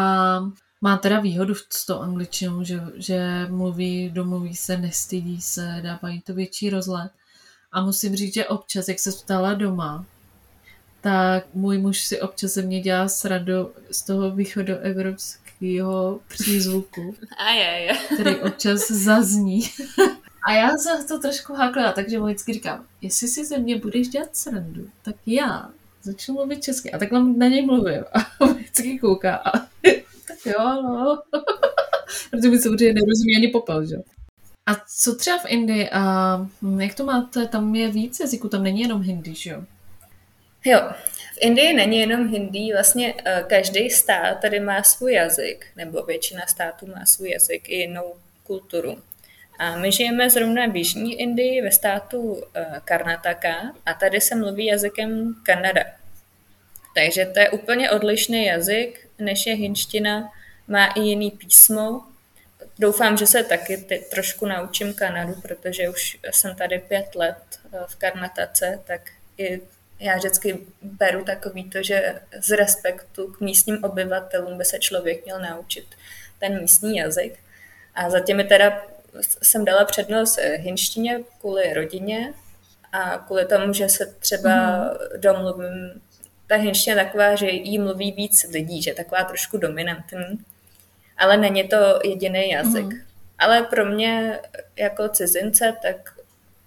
[0.81, 6.33] má teda výhodu s tou angličtinou, že, že mluví, domluví se, nestydí se, dávají to
[6.33, 7.11] větší rozhled.
[7.71, 10.05] A musím říct, že občas, jak se stala doma,
[11.05, 17.81] tak můj muž si občas ze mě dělá sradu z toho východoevropského přízvuku, a je,
[17.81, 17.93] je.
[18.13, 19.61] který občas zazní.
[20.47, 24.07] A já se to trošku háklila, takže mu vždycky říkám, jestli si ze mě budeš
[24.07, 25.69] dělat srandu, tak já
[26.03, 26.91] začnu mluvit česky.
[26.91, 28.03] A takhle na něj mluvím.
[28.13, 29.59] A vždycky kouká a
[30.27, 31.21] tak jo, no.
[32.31, 33.95] Protože by se určitě nerozumí ani popel, že?
[34.65, 35.89] A co třeba v Indii?
[35.89, 36.47] A
[36.79, 37.47] jak to máte?
[37.47, 39.63] Tam je víc jazyků, tam není jenom hindi, že jo?
[40.65, 40.79] Jo,
[41.33, 46.45] v Indii není jenom hindi, vlastně uh, každý stát tady má svůj jazyk, nebo většina
[46.47, 49.01] států má svůj jazyk i jinou kulturu.
[49.59, 52.41] A my žijeme zrovna v Jižní Indii ve státu uh,
[52.85, 55.83] Karnataka a tady se mluví jazykem Kanada.
[56.95, 60.31] Takže to je úplně odlišný jazyk, než je hinština,
[60.67, 62.01] má i jiný písmo.
[62.79, 67.77] Doufám, že se taky teď trošku naučím Kanadu, protože už jsem tady pět let eh,
[67.87, 69.01] v Karnatace, tak
[69.37, 69.61] i
[69.99, 75.39] já vždycky beru takový to, že z respektu k místním obyvatelům by se člověk měl
[75.39, 75.85] naučit
[76.39, 77.39] ten místní jazyk.
[77.95, 78.81] A zatím mi teda
[79.21, 82.33] jsem dala přednost hinštině kvůli rodině
[82.91, 85.21] a kvůli tomu, že se třeba mm.
[85.21, 86.01] domluvím
[86.47, 90.45] ta hinština taková, že jí mluví víc lidí, že je taková trošku dominantní,
[91.17, 92.85] ale není to jediný jazyk.
[92.85, 93.01] Mm.
[93.39, 94.39] Ale pro mě
[94.75, 96.13] jako cizince, tak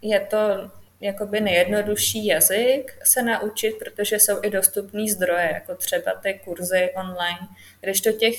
[0.02, 6.40] je to jakoby nejjednodušší jazyk se naučit, protože jsou i dostupný zdroje, jako třeba ty
[6.44, 7.48] kurzy online.
[7.80, 8.34] Když to těch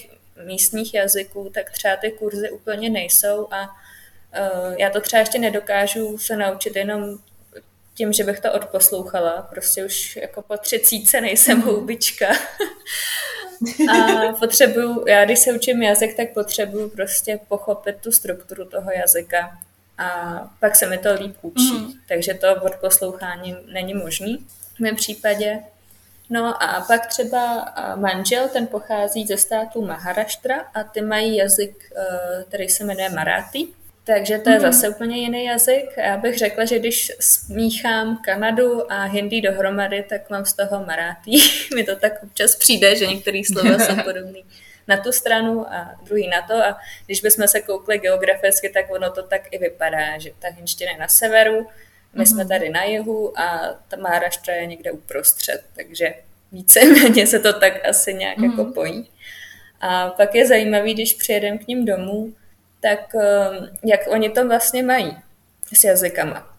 [0.46, 6.18] místních jazyků, tak třeba ty kurzy úplně nejsou a uh, já to třeba ještě nedokážu
[6.18, 7.20] se naučit jenom
[7.94, 9.42] tím, že bych to odposlouchala.
[9.42, 11.68] Prostě už jako po třicíce nejsem mhm.
[11.68, 12.28] houbička.
[13.92, 19.60] A potřebuju, já když se učím jazyk, tak potřebuju prostě pochopit tu strukturu toho jazyka.
[20.00, 21.74] A pak se mi to líp učí.
[21.74, 21.94] Mm.
[22.08, 25.60] Takže to odposlouchání není možný v mém případě.
[26.30, 31.92] No a pak třeba manžel, ten pochází ze státu Maharashtra a ty mají jazyk,
[32.48, 33.68] který se jmenuje Marathi.
[34.04, 34.62] Takže to je mm-hmm.
[34.62, 35.86] zase úplně jiný jazyk.
[35.98, 41.32] Já bych řekla, že když smíchám Kanadu a Hindi dohromady, tak mám z toho Marathi.
[41.76, 44.40] Mi to tak občas přijde, že některé slova jsou podobné
[44.90, 46.54] na tu stranu a druhý na to.
[46.54, 50.92] A když bychom se koukli geograficky, tak ono to tak i vypadá, že ta hinština
[50.92, 51.68] je na severu,
[52.14, 52.28] my mm-hmm.
[52.28, 52.50] jsme mhm.
[52.50, 56.14] tady na jihu a ta Maharashtra je někde uprostřed, takže
[56.52, 58.52] víceméně se to tak asi nějak mm-hmm.
[58.52, 59.10] jako pojí.
[59.82, 62.34] A pak je zajímavý, když přijedeme k ním domů,
[62.80, 65.18] tak ehm, jak oni to vlastně mají
[65.74, 66.58] s jazykama.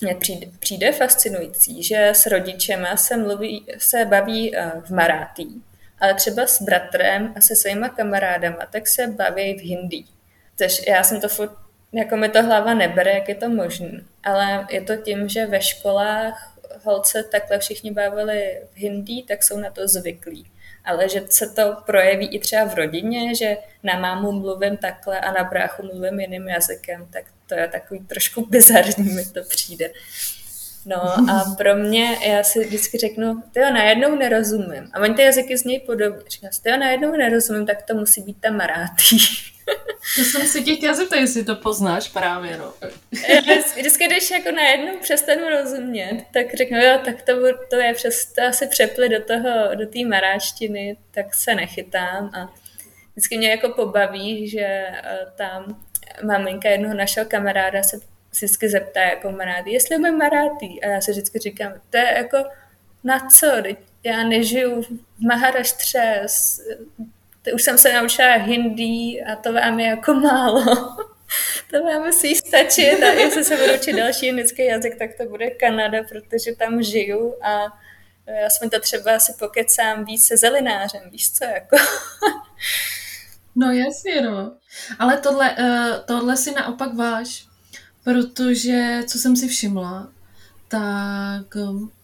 [0.00, 5.62] Mně přijde, přijde fascinující, že s rodičema se, mluví, se baví eh, v marátí,
[6.00, 10.04] ale třeba s bratrem a se svýma kamarádama, tak se baví v hindi.
[10.58, 11.50] Takže já jsem to furt,
[11.92, 14.00] jako mi to hlava nebere, jak je to možné.
[14.24, 19.58] Ale je to tím, že ve školách holce takhle všichni bavili v hindi, tak jsou
[19.58, 20.46] na to zvyklí
[20.86, 25.32] ale že se to projeví i třeba v rodině, že na mámu mluvím takhle a
[25.32, 29.90] na bráchu mluvím jiným jazykem, tak to je takový trošku bizarní, mi to přijde.
[30.86, 34.90] No a pro mě, já si vždycky řeknu, ty jo, najednou nerozumím.
[34.92, 36.22] A oni ty jazyky z něj podobně.
[36.28, 39.18] Říkám ty jo, najednou nerozumím, tak to musí být ta marátí.
[40.16, 42.74] To jsem si tě chtěla zeptat, jestli to poznáš právě, no.
[43.76, 47.32] Vždycky, když jako najednou přestanu rozumět, tak řeknu, jo, tak to,
[47.70, 52.54] to je přes, to asi přepli do toho, do té maráštiny, tak se nechytám a
[53.12, 55.82] vždycky mě jako pobaví, že eh, tam
[56.24, 58.00] maminka jednoho našeho kamaráda se
[58.36, 60.84] vždycky zeptá jako maráty, jestli umím marátý.
[60.84, 62.38] A já si vždycky říkám, to je jako
[63.04, 63.46] na co?
[64.04, 64.88] Já nežiju v
[65.20, 66.26] Maharaštře,
[67.54, 70.64] už jsem se naučila hindi a to vám je jako málo.
[71.70, 75.50] to vám musí stačit a jestli se budu učit další indický jazyk, tak to bude
[75.50, 77.78] Kanada, protože tam žiju a
[78.46, 81.76] aspoň to třeba si pokecám víc se zelinářem, víš co, jako.
[83.56, 84.56] no jasně, no.
[84.98, 87.45] Ale tohle, uh, tohle si naopak váš,
[88.06, 90.08] protože, co jsem si všimla,
[90.68, 91.54] tak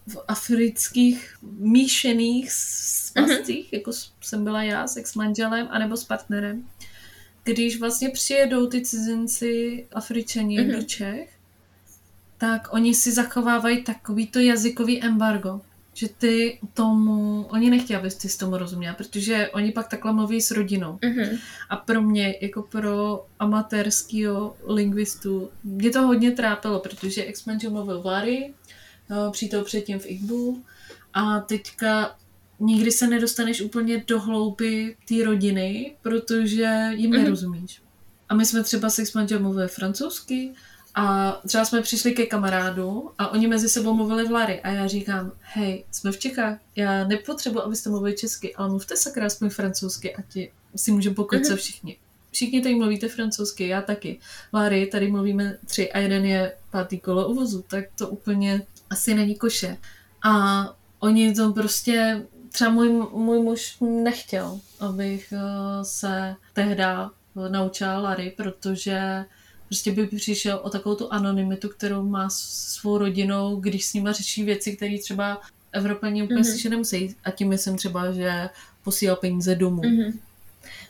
[0.06, 3.78] v afrických míšených svazcích, mm-hmm.
[3.78, 6.68] jako jsem byla já s ex-manželem, anebo s partnerem,
[7.44, 10.76] když vlastně přijedou ty cizinci Afričani mm-hmm.
[10.76, 11.30] do Čech,
[12.38, 15.60] tak oni si zachovávají takovýto jazykový embargo,
[15.94, 20.40] že ty tomu, oni nechtějí, abys ty s tomu rozuměla, protože oni pak takhle mluví
[20.40, 20.96] s rodinou.
[20.96, 21.38] Mm-hmm.
[21.70, 28.06] A pro mě, jako pro amatérského lingvistu, mě to hodně trápilo, protože ex-manžel mluvil v
[28.06, 28.54] Lary,
[29.10, 30.62] no, přítel předtím v Igbu
[31.14, 32.16] a teďka
[32.60, 37.22] nikdy se nedostaneš úplně do hlouby té rodiny, protože jim mm-hmm.
[37.22, 37.82] nerozumíš.
[38.28, 40.52] A my jsme třeba se s manželem mluvili francouzsky
[40.94, 44.86] a třeba jsme přišli ke kamarádu a oni mezi sebou mluvili v Lary a já
[44.86, 50.14] říkám, hej, jsme v Čechách, já nepotřebuji, abyste mluvili česky, ale mluvte sakra aspoň francouzsky,
[50.14, 50.38] ať
[50.76, 51.56] si můžeme pokojít mm-hmm.
[51.56, 51.96] všichni.
[52.30, 54.18] Všichni tady mluvíte francouzsky, já taky.
[54.52, 59.34] Láry, tady mluvíme tři a jeden je pátý kolo uvozu, tak to úplně asi není
[59.36, 59.76] koše.
[60.24, 60.64] A
[60.98, 67.10] oni to prostě, třeba můj, můj muž nechtěl, abych eh, se tehda
[67.48, 69.24] naučila Larry, protože
[69.72, 72.38] prostě by přišel o takovou tu anonymitu, kterou má s
[72.74, 75.40] svou rodinou, když s nima řeší věci, které třeba
[75.72, 76.50] Evropani úplně mm-hmm.
[76.50, 77.16] slyšet nemusí.
[77.24, 78.48] A tím myslím třeba, že
[78.84, 79.82] posílal peníze domů.
[79.82, 80.12] Mm-hmm.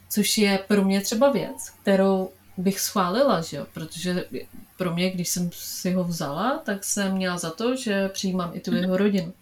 [0.09, 3.67] Což je pro mě třeba věc, kterou bych schválila, že jo?
[3.75, 4.25] protože
[4.77, 8.61] pro mě, když jsem si ho vzala, tak jsem měla za to, že přijímám i
[8.61, 8.81] tu mhm.
[8.81, 9.33] jeho rodinu.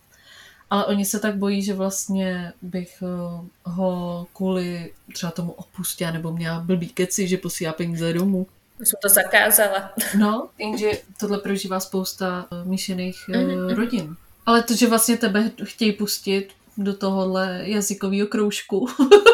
[0.70, 6.33] Ale oni se tak bojí, že vlastně bych eh, ho kvůli třeba tomu opustila, nebo
[6.33, 8.46] měla blbý keci, že posílá peníze domů.
[8.85, 9.93] Jsem to zakázala.
[10.19, 10.90] No, jenže
[11.21, 13.75] tohle prožívá spousta eh, míšených mm-hmm.
[13.75, 14.16] rodin.
[14.47, 18.88] Ale to, že vlastně tebe chtějí pustit do tohohle jazykového kroužku,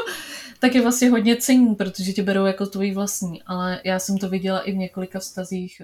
[0.60, 3.42] tak je vlastně hodně cení, protože tě berou jako tvůj vlastní.
[3.42, 5.82] Ale já jsem to viděla i v několika vztazích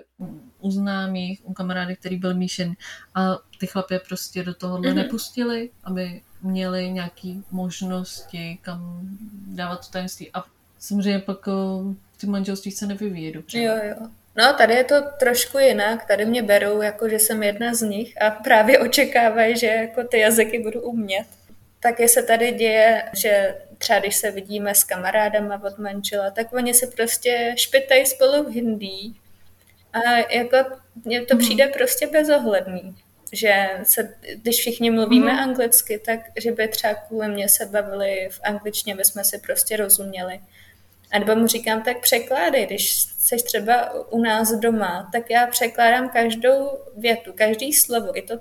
[0.60, 2.74] u známých, u kamarády, který byl míšen
[3.14, 4.94] a ty chlapě prostě do tohohle mm-hmm.
[4.94, 9.00] nepustili, aby měli nějaké možnosti, kam
[9.46, 10.30] dávat to tajemství.
[10.34, 10.44] A
[10.78, 11.48] samozřejmě pak
[12.22, 13.62] ty manželství se nevyvíjí dobře.
[13.62, 14.06] Jo, jo.
[14.36, 16.04] No, tady je to trošku jinak.
[16.06, 20.18] Tady mě berou, jako že jsem jedna z nich a právě očekávají, že jako ty
[20.18, 21.26] jazyky budu umět.
[21.80, 26.74] Taky se tady děje, že třeba když se vidíme s kamarádama od manžela, tak oni
[26.74, 29.16] se prostě špitají spolu v hindí.
[29.92, 30.56] A jako
[31.04, 31.40] mně to mm.
[31.40, 32.96] přijde prostě bezohledný,
[33.32, 35.38] že se, když všichni mluvíme mm.
[35.38, 39.76] anglicky, tak že by třeba kvůli mě se bavili v angličtině, by jsme si prostě
[39.76, 40.40] rozuměli.
[41.12, 46.08] A nebo mu říkám, tak překládej, když jsi třeba u nás doma, tak já překládám
[46.08, 48.34] každou větu, každý slovo, i to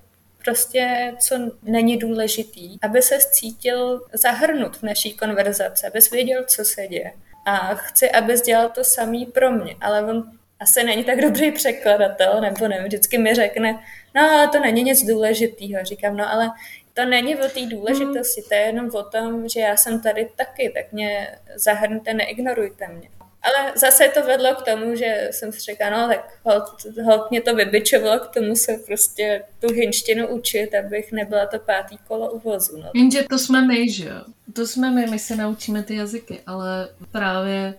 [0.43, 6.87] prostě, co není důležitý, aby se cítil zahrnut v naší konverzaci, aby věděl, co se
[6.87, 7.13] děje.
[7.45, 12.41] A chci, aby dělal to samý pro mě, ale on asi není tak dobrý překladatel,
[12.41, 13.83] nebo nevím, vždycky mi řekne,
[14.15, 15.83] no to není nic důležitého.
[15.83, 16.49] Říkám, no ale
[16.93, 20.71] to není o té důležitosti, to je jenom o tom, že já jsem tady taky,
[20.75, 23.09] tak mě zahrňte, neignorujte mě.
[23.43, 26.63] Ale zase to vedlo k tomu, že jsem si řekla, no tak hold,
[27.05, 31.97] hold mě to vybičovalo k tomu se prostě tu hinštinu učit, abych nebyla to pátý
[32.07, 32.77] kolo uvozu.
[32.77, 32.91] No.
[32.93, 34.21] Jenže to jsme my, že jo?
[34.53, 37.73] To jsme my, my se naučíme ty jazyky, ale právě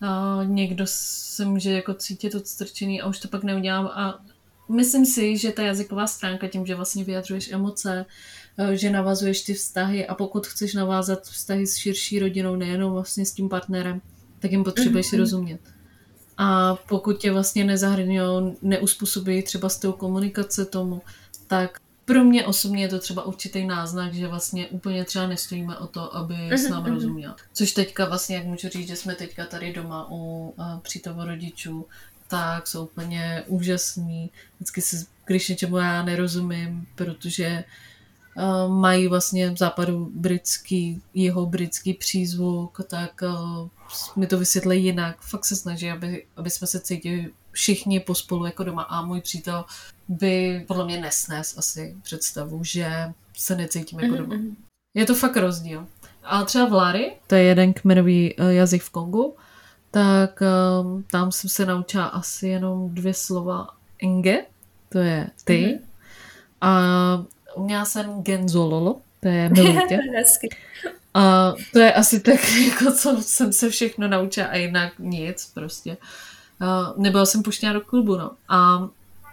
[0.00, 4.20] no, někdo se může jako cítit odstrčený a už to pak neudělám a
[4.68, 8.06] myslím si, že ta jazyková stránka tím, že vlastně vyjadřuješ emoce,
[8.72, 13.32] že navazuješ ty vztahy a pokud chceš navázat vztahy s širší rodinou, nejenom vlastně s
[13.32, 14.00] tím partnerem,
[14.38, 15.18] tak jim potřebuješ mm-hmm.
[15.18, 15.60] rozumět.
[16.36, 21.02] A pokud tě vlastně nezahrnují, neuspůsobí třeba s tou komunikace tomu,
[21.46, 25.86] tak pro mě osobně je to třeba určitý náznak, že vlastně úplně třeba nestojíme o
[25.86, 26.94] to, aby s mhm, námi mhm.
[26.94, 27.34] rozuměl.
[27.52, 31.86] Což teďka vlastně, jak můžu říct, že jsme teďka tady doma u přítovo rodičů,
[32.28, 34.30] tak jsou úplně úžasní.
[34.56, 37.93] Vždycky se, když něčemu já nerozumím, protože uh,
[38.68, 43.68] mají vlastně v západu britský, jeho britský přízvuk, tak uh,
[44.16, 45.20] mi to vysvětlí jinak.
[45.20, 48.82] Fakt se snaží, aby, aby jsme se cítili všichni pospolu jako doma.
[48.82, 49.64] A můj přítel
[50.08, 54.34] by podle mě nesnes asi představu, že se necítím jako doma.
[54.34, 54.54] Mm-hmm.
[54.94, 55.86] Je to fakt rozdíl.
[56.22, 59.36] A třeba v Lary, to je jeden kmenový uh, jazyk v Kongu,
[59.90, 60.40] tak
[60.82, 63.68] um, tam jsem se naučila asi jenom dvě slova
[63.98, 64.44] Inge,
[64.88, 65.66] to je ty.
[65.66, 65.78] Mm-hmm.
[66.60, 67.24] A
[67.56, 69.98] měla jsem Genzololo, to je milutě.
[71.14, 75.96] A to je asi tak, jako co jsem se všechno naučila a jinak nic prostě.
[76.60, 78.30] Uh, nebyla jsem puštěna do klubu, no.
[78.48, 78.88] A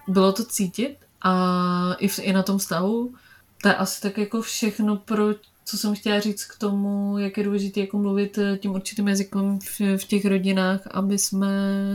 [0.07, 3.13] bylo to cítit a i, v, i na tom stavu.
[3.61, 5.25] To je asi tak jako všechno, pro,
[5.65, 9.59] co jsem chtěla říct k tomu, jak je důležité jako mluvit eh, tím určitým jazykem
[9.59, 11.49] v, v těch rodinách, aby jsme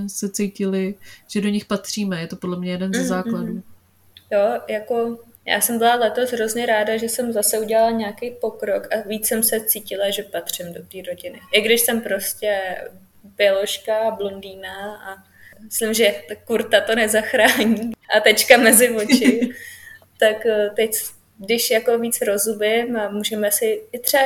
[0.06, 0.94] se cítili,
[1.28, 2.20] že do nich patříme.
[2.20, 3.06] Je to podle mě jeden ze mm-hmm.
[3.06, 3.62] základů.
[4.32, 9.09] Jo, jako já jsem byla letos hrozně ráda, že jsem zase udělala nějaký pokrok a
[9.09, 11.40] víc jsem se cítila, že patřím do té rodiny.
[11.52, 12.76] I když jsem prostě
[13.24, 15.16] běložka, blondýna a
[15.64, 19.50] myslím, že ta kurta to nezachrání a tečka mezi oči,
[20.18, 20.96] tak eh, teď
[21.38, 24.22] když jako víc rozumím a můžeme si, i třeba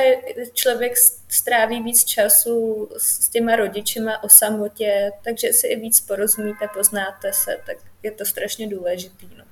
[0.53, 0.93] člověk
[1.29, 7.57] stráví víc času s těma rodičima o samotě, takže si i víc porozumíte, poznáte se,
[7.65, 9.29] tak je to strašně důležitý.
[9.37, 9.43] No.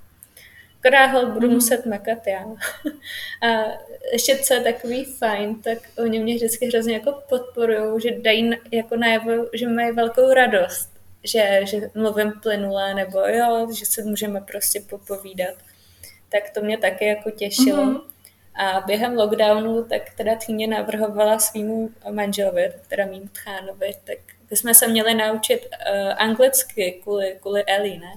[0.80, 1.54] Akorát budu mm.
[1.54, 2.46] muset makat já.
[3.50, 3.63] A
[4.13, 8.96] ještě co je takový fajn, tak oni mě vždycky hrozně jako podporují, že dají jako
[8.96, 10.89] najevo, že mají velkou radost,
[11.24, 15.56] že, že mluvím plynule, nebo jo, že se můžeme prostě popovídat.
[16.32, 17.84] Tak to mě taky jako těšilo.
[17.84, 18.02] Mm-hmm.
[18.56, 24.18] A během lockdownu tak teda Týně navrhovala svýmu manželovi, teda mým tchánovi, tak
[24.50, 28.13] bychom se měli naučit uh, anglicky kvůli, kvůli Ellie, ne?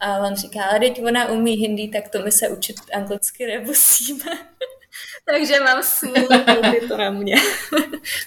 [0.00, 4.24] A on říká, ale teď ona umí hindi, tak to my se učit anglicky nemusíme.
[5.24, 6.28] Takže mám smůlu,
[6.74, 7.34] je to na mě.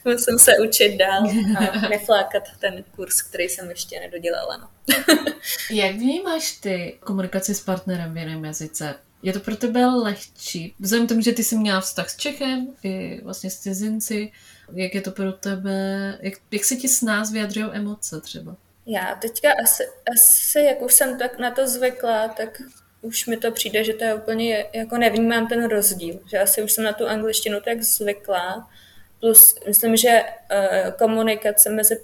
[0.06, 1.24] Musím se učit dál
[1.58, 4.58] a neflákat ten kurz, který jsem ještě nedodělala.
[4.58, 4.70] No.
[5.72, 8.96] Jak vnímáš ty komunikaci s partnerem v jiném jazyce?
[9.24, 10.76] Je to pro tebe lehčí?
[10.80, 14.32] Vzhledem tomu, že ty jsi měla vztah s Čechem i vlastně s cizinci,
[14.74, 18.56] jak je to pro tebe, jak, jak se ti s nás vyjadřují emoce třeba?
[18.86, 22.62] Já teďka asi, asi, jak už jsem tak na to zvykla, tak
[23.02, 26.72] už mi to přijde, že to je úplně, jako nevnímám ten rozdíl, že asi už
[26.72, 28.70] jsem na tu angličtinu tak zvykla,
[29.20, 31.98] plus myslím, že uh, komunikace mezi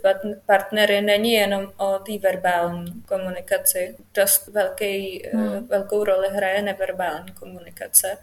[0.45, 5.67] partnery není jenom o té verbální komunikaci, dost velký, eh, hmm.
[5.67, 8.17] velkou roli hraje neverbální komunikace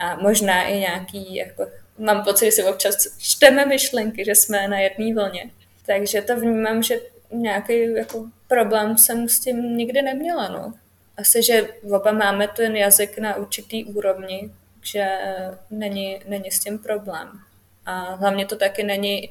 [0.00, 1.66] a možná i nějaký, jako,
[1.98, 5.50] mám pocit, že si občas čteme myšlenky, že jsme na jedné vlně.
[5.86, 7.00] Takže to vnímám, že
[7.32, 10.48] nějaký jako problém jsem s tím nikdy neměla.
[10.48, 10.74] No.
[11.16, 14.50] Asi, že oba máme ten jazyk na určitý úrovni,
[14.82, 15.18] že
[15.70, 17.28] není, není s tím problém.
[17.86, 19.30] A hlavně to taky není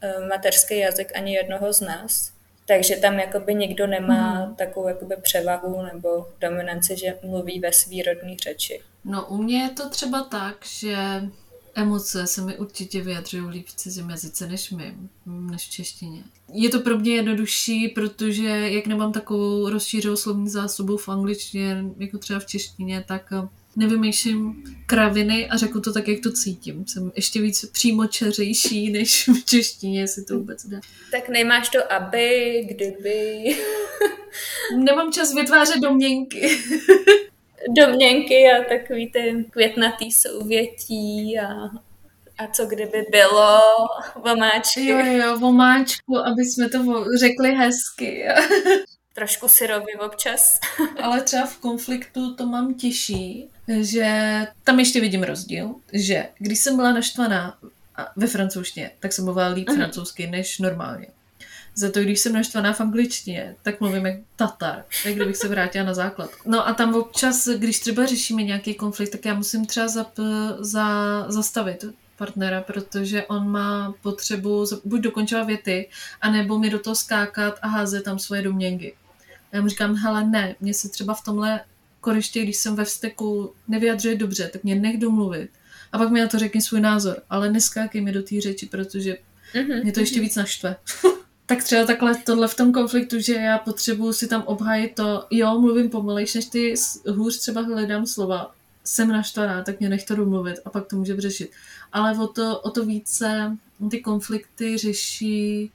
[0.00, 2.32] eh, mateřský jazyk ani jednoho z nás.
[2.66, 4.54] Takže tam jakoby nikdo nemá hmm.
[4.56, 8.80] takovou jakoby převahu nebo dominanci, že mluví ve svý rodní řeči.
[9.04, 10.96] No u mě je to třeba tak, že
[11.74, 14.94] Emoce se mi určitě vyjadřují líp v cizím jazyce než my,
[15.26, 16.24] než v češtině.
[16.52, 22.18] Je to pro mě jednodušší, protože jak nemám takovou rozšířenou slovní zásobu v angličtině, jako
[22.18, 26.86] třeba v češtině, tak eh, nevymýšlím kraviny a řeknu to tak, jak to cítím.
[26.86, 30.80] Jsem ještě víc přímočařejší než v češtině, jestli to vůbec jde.
[31.10, 33.42] Tak nemáš to aby, kdyby...
[34.76, 36.58] Nemám čas vytvářet domněnky.
[37.68, 41.46] domněnky a takový ty květnatý souvětí a,
[42.38, 43.60] a co kdyby bylo,
[44.24, 44.86] vomáčky.
[44.86, 48.26] Jo, jo, vomáčku, aby jsme to řekli hezky.
[49.14, 50.60] Trošku syrový občas.
[51.02, 53.48] Ale třeba v konfliktu to mám těžší,
[53.80, 54.06] že
[54.64, 57.58] tam ještě vidím rozdíl, že když jsem byla naštvaná
[58.16, 59.76] ve francouzštině, tak jsem mluvila líp uh-huh.
[59.76, 61.06] francouzsky než normálně.
[61.74, 65.84] Za to, když jsem naštvaná v angličtině, tak mluvím jak tatar, jak kdybych se vrátila
[65.84, 66.30] na základ.
[66.46, 70.12] No a tam občas, když třeba řešíme nějaký konflikt, tak já musím třeba zap,
[70.58, 70.86] za,
[71.28, 71.84] zastavit
[72.16, 75.88] partnera, protože on má potřebu buď dokončovat věty,
[76.20, 78.94] anebo mi do toho skákat a házet tam svoje domněnky.
[79.52, 81.60] A já mu říkám, hele ne, mě se třeba v tomhle
[82.00, 85.50] koriště, když jsem ve vzteku nevyjadřuje dobře, tak mě nech domluvit.
[85.92, 89.16] A pak mi na to řekni svůj názor, ale neskákej mi do té řeči, protože
[89.54, 89.82] mm-hmm.
[89.82, 90.76] mě to ještě víc naštve.
[91.46, 95.60] tak třeba takhle tohle v tom konfliktu, že já potřebuji si tam obhájit to, jo,
[95.60, 96.74] mluvím pomalejš než ty,
[97.08, 101.20] hůř třeba hledám slova, jsem naštvaná, tak mě nech to domluvit a pak to může
[101.20, 101.50] řešit.
[101.92, 103.56] Ale o to, o to více
[103.90, 105.70] ty konflikty řeší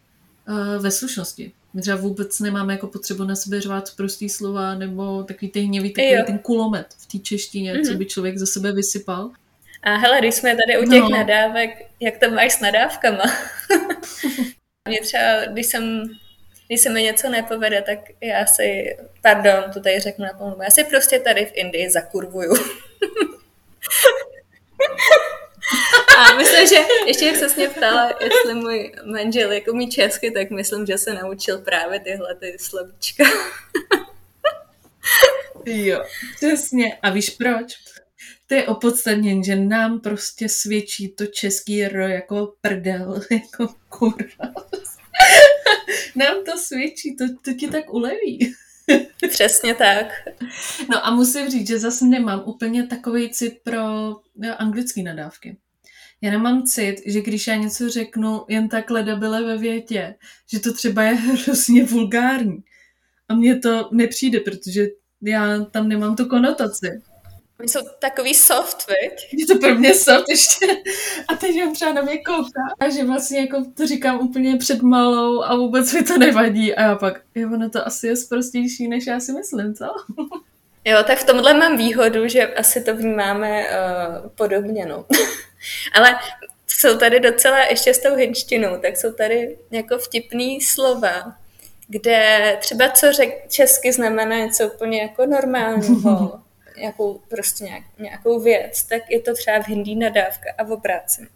[0.48, 1.52] uh, ve slušnosti.
[1.74, 5.94] My třeba vůbec nemáme jako potřebu na sebe řvát prostý slova nebo takový ty hněvý,
[5.94, 6.24] takový jo.
[6.26, 7.86] ten kulomet v té češtině, mm-hmm.
[7.86, 8.00] co mhm.
[8.00, 9.32] by člověk za sebe vysypal.
[9.84, 11.10] A hele, když jsme tady u těch no.
[11.10, 13.24] nadávek, jak to máš s nadávkama?
[14.88, 16.10] Mě třeba, když jsem
[16.68, 20.70] když se mi něco nepovede, tak já si, pardon, to tady řeknu na pomluvu, já
[20.70, 22.54] si prostě tady v Indii zakurvuju.
[26.18, 26.76] A myslím, že
[27.06, 31.14] ještě jak se mě ptala, jestli můj manžel jako umí česky, tak myslím, že se
[31.14, 33.24] naučil právě tyhle ty slovíčka.
[35.66, 36.04] jo,
[36.36, 36.98] přesně.
[37.02, 37.76] A víš proč?
[38.48, 44.54] To je opodstatněn, že nám prostě svědčí to český ro jako prdel, jako kurva.
[46.16, 48.56] Nám to svědčí, to, to ti tak uleví.
[49.30, 50.08] Přesně tak.
[50.90, 53.82] No a musím říct, že zase nemám úplně takový cit pro
[54.58, 55.58] anglické nadávky.
[56.22, 60.16] Já nemám cit, že když já něco řeknu jen tak ledabile ve větě,
[60.52, 62.64] že to třeba je hrozně vulgární.
[63.30, 64.88] A mně to nepřijde, protože
[65.22, 67.02] já tam nemám tu konotaci.
[67.60, 69.34] Oni jsou takový soft, viď?
[69.34, 70.66] Je to pro mě soft ještě.
[71.28, 72.62] A teď on třeba na mě kouká.
[72.80, 76.76] A že vlastně jako to říkám úplně před malou a vůbec mi to nevadí.
[76.76, 79.86] A já pak, jo, ono to asi je sprostější, než já si myslím, co?
[80.86, 85.06] Jo, tak v tomhle mám výhodu, že asi to vnímáme uh, podobně, no.
[85.94, 86.20] Ale
[86.68, 91.36] jsou tady docela, ještě s tou hinštinou, tak jsou tady jako vtipný slova,
[91.88, 96.40] kde třeba co řek česky znamená něco úplně jako normálního,
[96.78, 101.28] nějakou, prostě nějak, nějakou věc, tak je to třeba v hindí nadávka a v obráceně.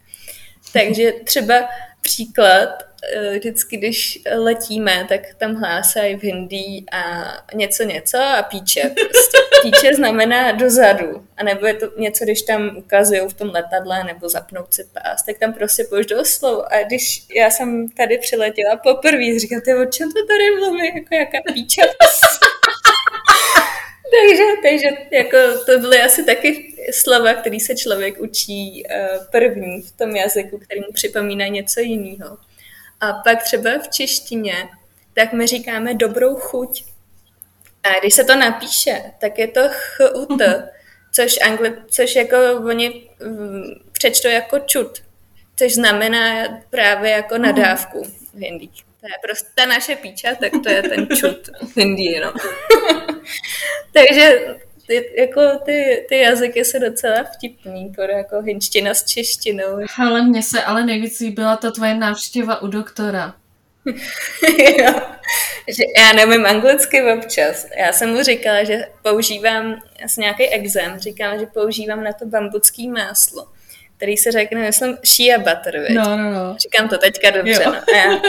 [0.73, 1.69] Takže třeba
[2.01, 2.69] příklad,
[3.13, 9.37] eh, vždycky, když letíme, tak tam hlásají v hindí a něco něco a píče prostě.
[9.61, 11.27] Píče znamená dozadu.
[11.37, 15.25] A nebo je to něco, když tam ukazují v tom letadle nebo zapnout si pás,
[15.25, 16.73] tak tam prostě do slovo.
[16.73, 21.15] A když já jsem tady přiletěla poprvé, říkám, ty o čem to tady mluví, jako
[21.15, 21.81] jaká píče
[24.11, 29.91] takže, takže jako to byly asi taky slova, který se člověk učí uh, první v
[29.91, 32.37] tom jazyku, který mu připomíná něco jiného.
[32.99, 34.53] A pak třeba v češtině,
[35.13, 36.83] tak my říkáme dobrou chuť.
[37.83, 39.61] A když se to napíše, tak je to
[39.97, 40.41] chut,
[41.11, 42.35] což, angli, což jako
[42.69, 45.03] oni mm, přečtou jako čut,
[45.55, 48.03] což znamená právě jako nadávku
[48.33, 48.71] v hindí.
[49.01, 52.33] To je prostě ta naše píča, tak to je ten čut v Indii, no.
[53.93, 54.39] Takže
[54.87, 59.77] ty, jako ty, ty jazyky jsou docela vtipný, jako hinština s češtinou.
[59.97, 63.35] Ale mně se ale nejvíc líbila ta tvoje návštěva u doktora.
[64.79, 64.93] jo,
[65.67, 67.67] že já nevím anglicky občas.
[67.77, 72.87] Já jsem mu říkala, že používám, asi nějaký exém, říkám, že používám na to bambucký
[72.87, 73.47] máslo
[74.01, 75.95] který se řekne, myslím, shea butter, viď?
[75.95, 76.55] No, no, no.
[76.57, 77.71] Říkám to teďka dobře, jo.
[77.71, 77.81] no.
[77.95, 78.21] Já,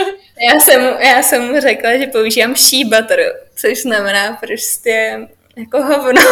[0.53, 5.19] já, jsem, já jsem mu řekla, že používám shea butter, což znamená prostě
[5.57, 6.21] jako hovno.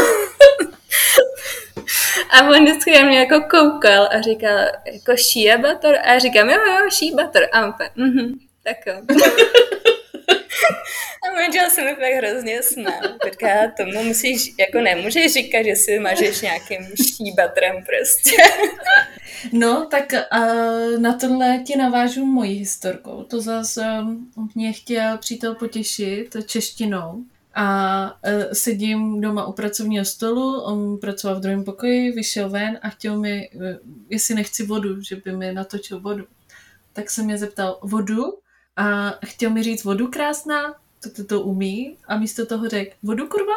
[2.30, 6.00] a on vždycky na mě jako koukal a říkal, jako shea butter?
[6.04, 7.50] A já říkám, jo, jo, shea butter.
[7.52, 8.94] A on mhm, tak jo.
[11.24, 13.02] A manžel se mi fakt hrozně smál.
[13.26, 13.48] Říká,
[13.78, 18.38] tomu musíš, jako nemůžeš říkat, že si mažeš nějakým štíbatrem prostě.
[19.54, 23.24] No, tak uh, na tohle ti navážu mojí historkou.
[23.24, 27.24] To zase um, mě chtěl přítel potěšit češtinou.
[27.54, 32.90] A uh, sedím doma u pracovního stolu, on pracoval v druhém pokoji, vyšel ven a
[32.90, 33.64] chtěl mi, uh,
[34.10, 36.26] jestli nechci vodu, že by mi natočil vodu.
[36.94, 38.34] Tak se mě zeptal, vodu?
[38.78, 43.28] A chtěl mi říct vodu krásná, to, to, to umí, a místo toho řekl, vodu
[43.28, 43.54] kurva?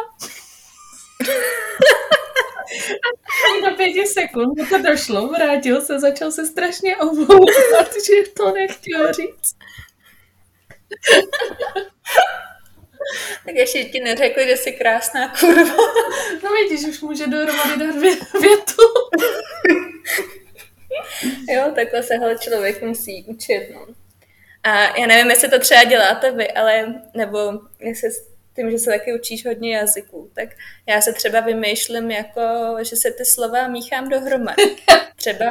[3.62, 9.12] Na pěti sekund mu to došlo, vrátil se, začal se strašně omlouvat, že to nechtěl
[9.12, 9.56] říct.
[13.46, 15.76] tak ještě ti neřekli, že jsi krásná kurva.
[16.44, 18.82] No vidíš, už může dohromady dát vě- větu.
[21.48, 23.86] jo, takhle se hele člověk musí učit, no.
[24.64, 28.10] A já nevím, jestli to třeba děláte vy, ale nebo jestli
[28.56, 30.48] tím, že se taky učíš hodně jazyků, tak
[30.86, 34.76] já se třeba vymýšlím jako, že se ty slova míchám dohromady.
[35.16, 35.50] Třeba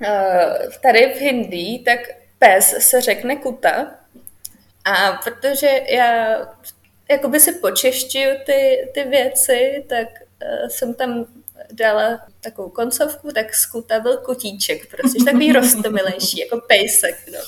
[0.00, 2.00] uh, tady v hindi, tak
[2.38, 3.94] pes se řekne kuta
[4.84, 6.38] a protože já
[7.10, 10.08] jakoby si počešťuju ty, ty věci, tak
[10.42, 11.26] uh, jsem tam
[11.72, 17.38] dala takovou koncovku, tak skuta byl kutíček, prostě takový rostomilejší, jako pejsek, no.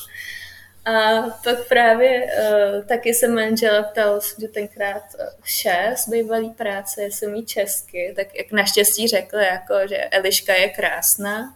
[0.91, 7.27] A pak právě uh, taky se manžela ptal, že tenkrát uh, šest bývalý práce, jestli
[7.27, 11.55] mý česky, tak jak naštěstí řekl, jako, že Eliška je krásná,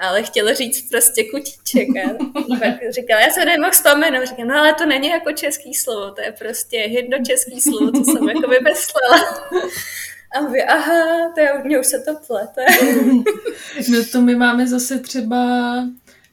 [0.00, 1.88] ale chtěl říct prostě kutíček.
[2.60, 4.26] Pak říkal, já se nemohl vzpomenout.
[4.26, 8.04] Říkal, no ale to není jako český slovo, to je prostě jedno český slovo, co
[8.04, 9.50] jsem jako vymyslela.
[10.34, 12.64] A vy, aha, to je, mě už se to plete.
[13.90, 15.36] no to my máme zase třeba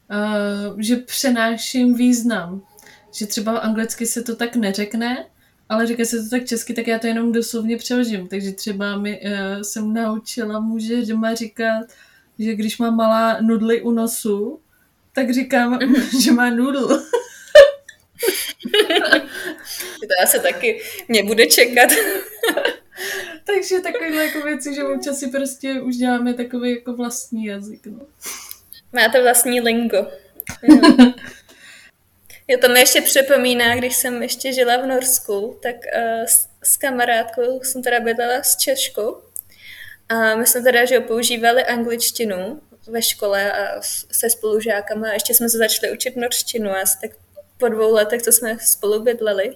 [0.10, 2.62] uh, že přenáším význam.
[3.14, 5.26] Že třeba anglicky se to tak neřekne,
[5.70, 8.28] ale říká se to tak česky, tak já to jenom doslovně přeložím.
[8.28, 11.86] Takže třeba mi, uh, jsem naučila muže doma říkat,
[12.40, 14.60] že když má malá nudly u nosu,
[15.14, 15.80] tak říkám,
[16.24, 16.88] že má nudl.
[20.02, 21.90] to asi taky mě bude čekat.
[23.46, 27.86] Takže takovéhle jako věci, že občas si prostě už děláme takový jako vlastní jazyk.
[27.86, 28.00] No.
[28.94, 30.08] Máte vlastní lingo.
[32.52, 36.78] Jo, to mi ještě připomíná, když jsem ještě žila v Norsku, tak uh, s, s
[36.78, 39.22] kamarádkou jsem teda bydlela s Češkou.
[40.10, 43.82] A my jsme teda, že používali angličtinu ve škole a
[44.12, 45.10] se spolužákama.
[45.10, 47.12] A ještě jsme se začali učit norštinu a tak
[47.58, 49.56] po dvou letech, co jsme spolu bydleli,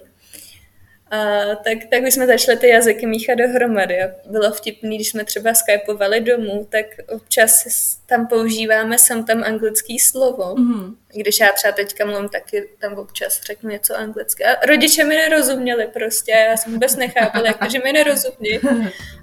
[1.14, 3.98] a tak, tak my jsme začali ty jazyky míchat dohromady.
[4.30, 7.64] Bylo vtipný, když jsme třeba skypovali domů, tak občas
[8.06, 10.54] tam používáme sem tam anglický slovo.
[10.54, 10.94] Mm-hmm.
[11.20, 14.44] Když já třeba teďka mluvím, taky tam občas řeknu něco anglicky.
[14.44, 18.60] A rodiče mi nerozuměli prostě, já jsem vůbec nechápala, že mi nerozumí.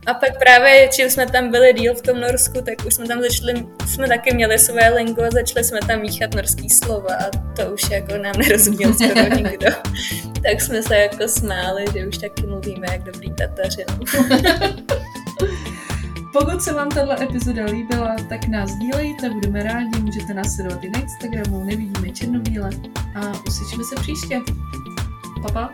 [0.05, 3.21] A pak právě, čím jsme tam byli díl v tom Norsku, tak už jsme tam
[3.21, 7.73] začali, jsme taky měli své lingo a začali jsme tam míchat norský slova a to
[7.73, 9.67] už jako nám nerozuměl skoro nikdo.
[10.43, 13.85] tak jsme se jako smáli, že už taky mluvíme jak dobrý Tataři.
[16.33, 20.89] Pokud se vám tato epizoda líbila, tak nás dílejte, budeme rádi, můžete nás sledovat i
[20.89, 22.69] na Instagramu, nevidíme černobíle
[23.15, 24.41] a uslyšíme se příště.
[25.41, 25.69] Papa.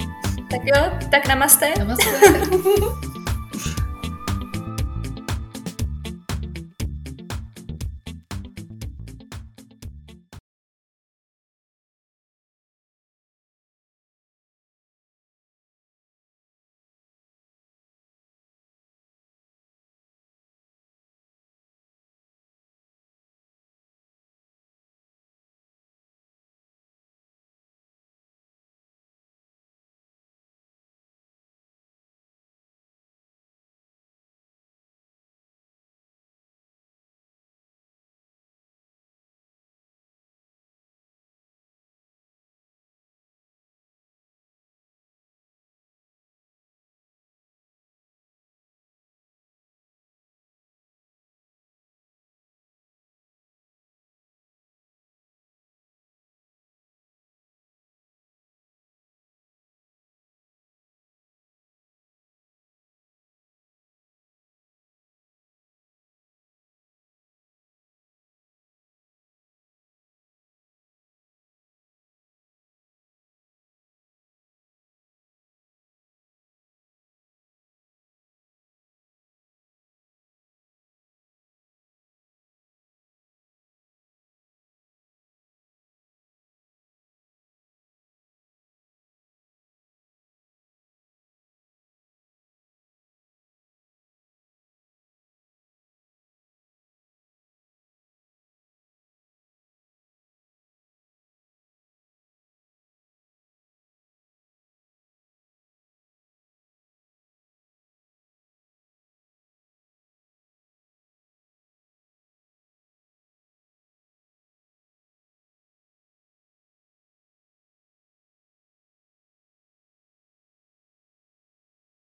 [0.49, 1.73] Tak jo, tak namaste.
[1.79, 2.11] Namaste.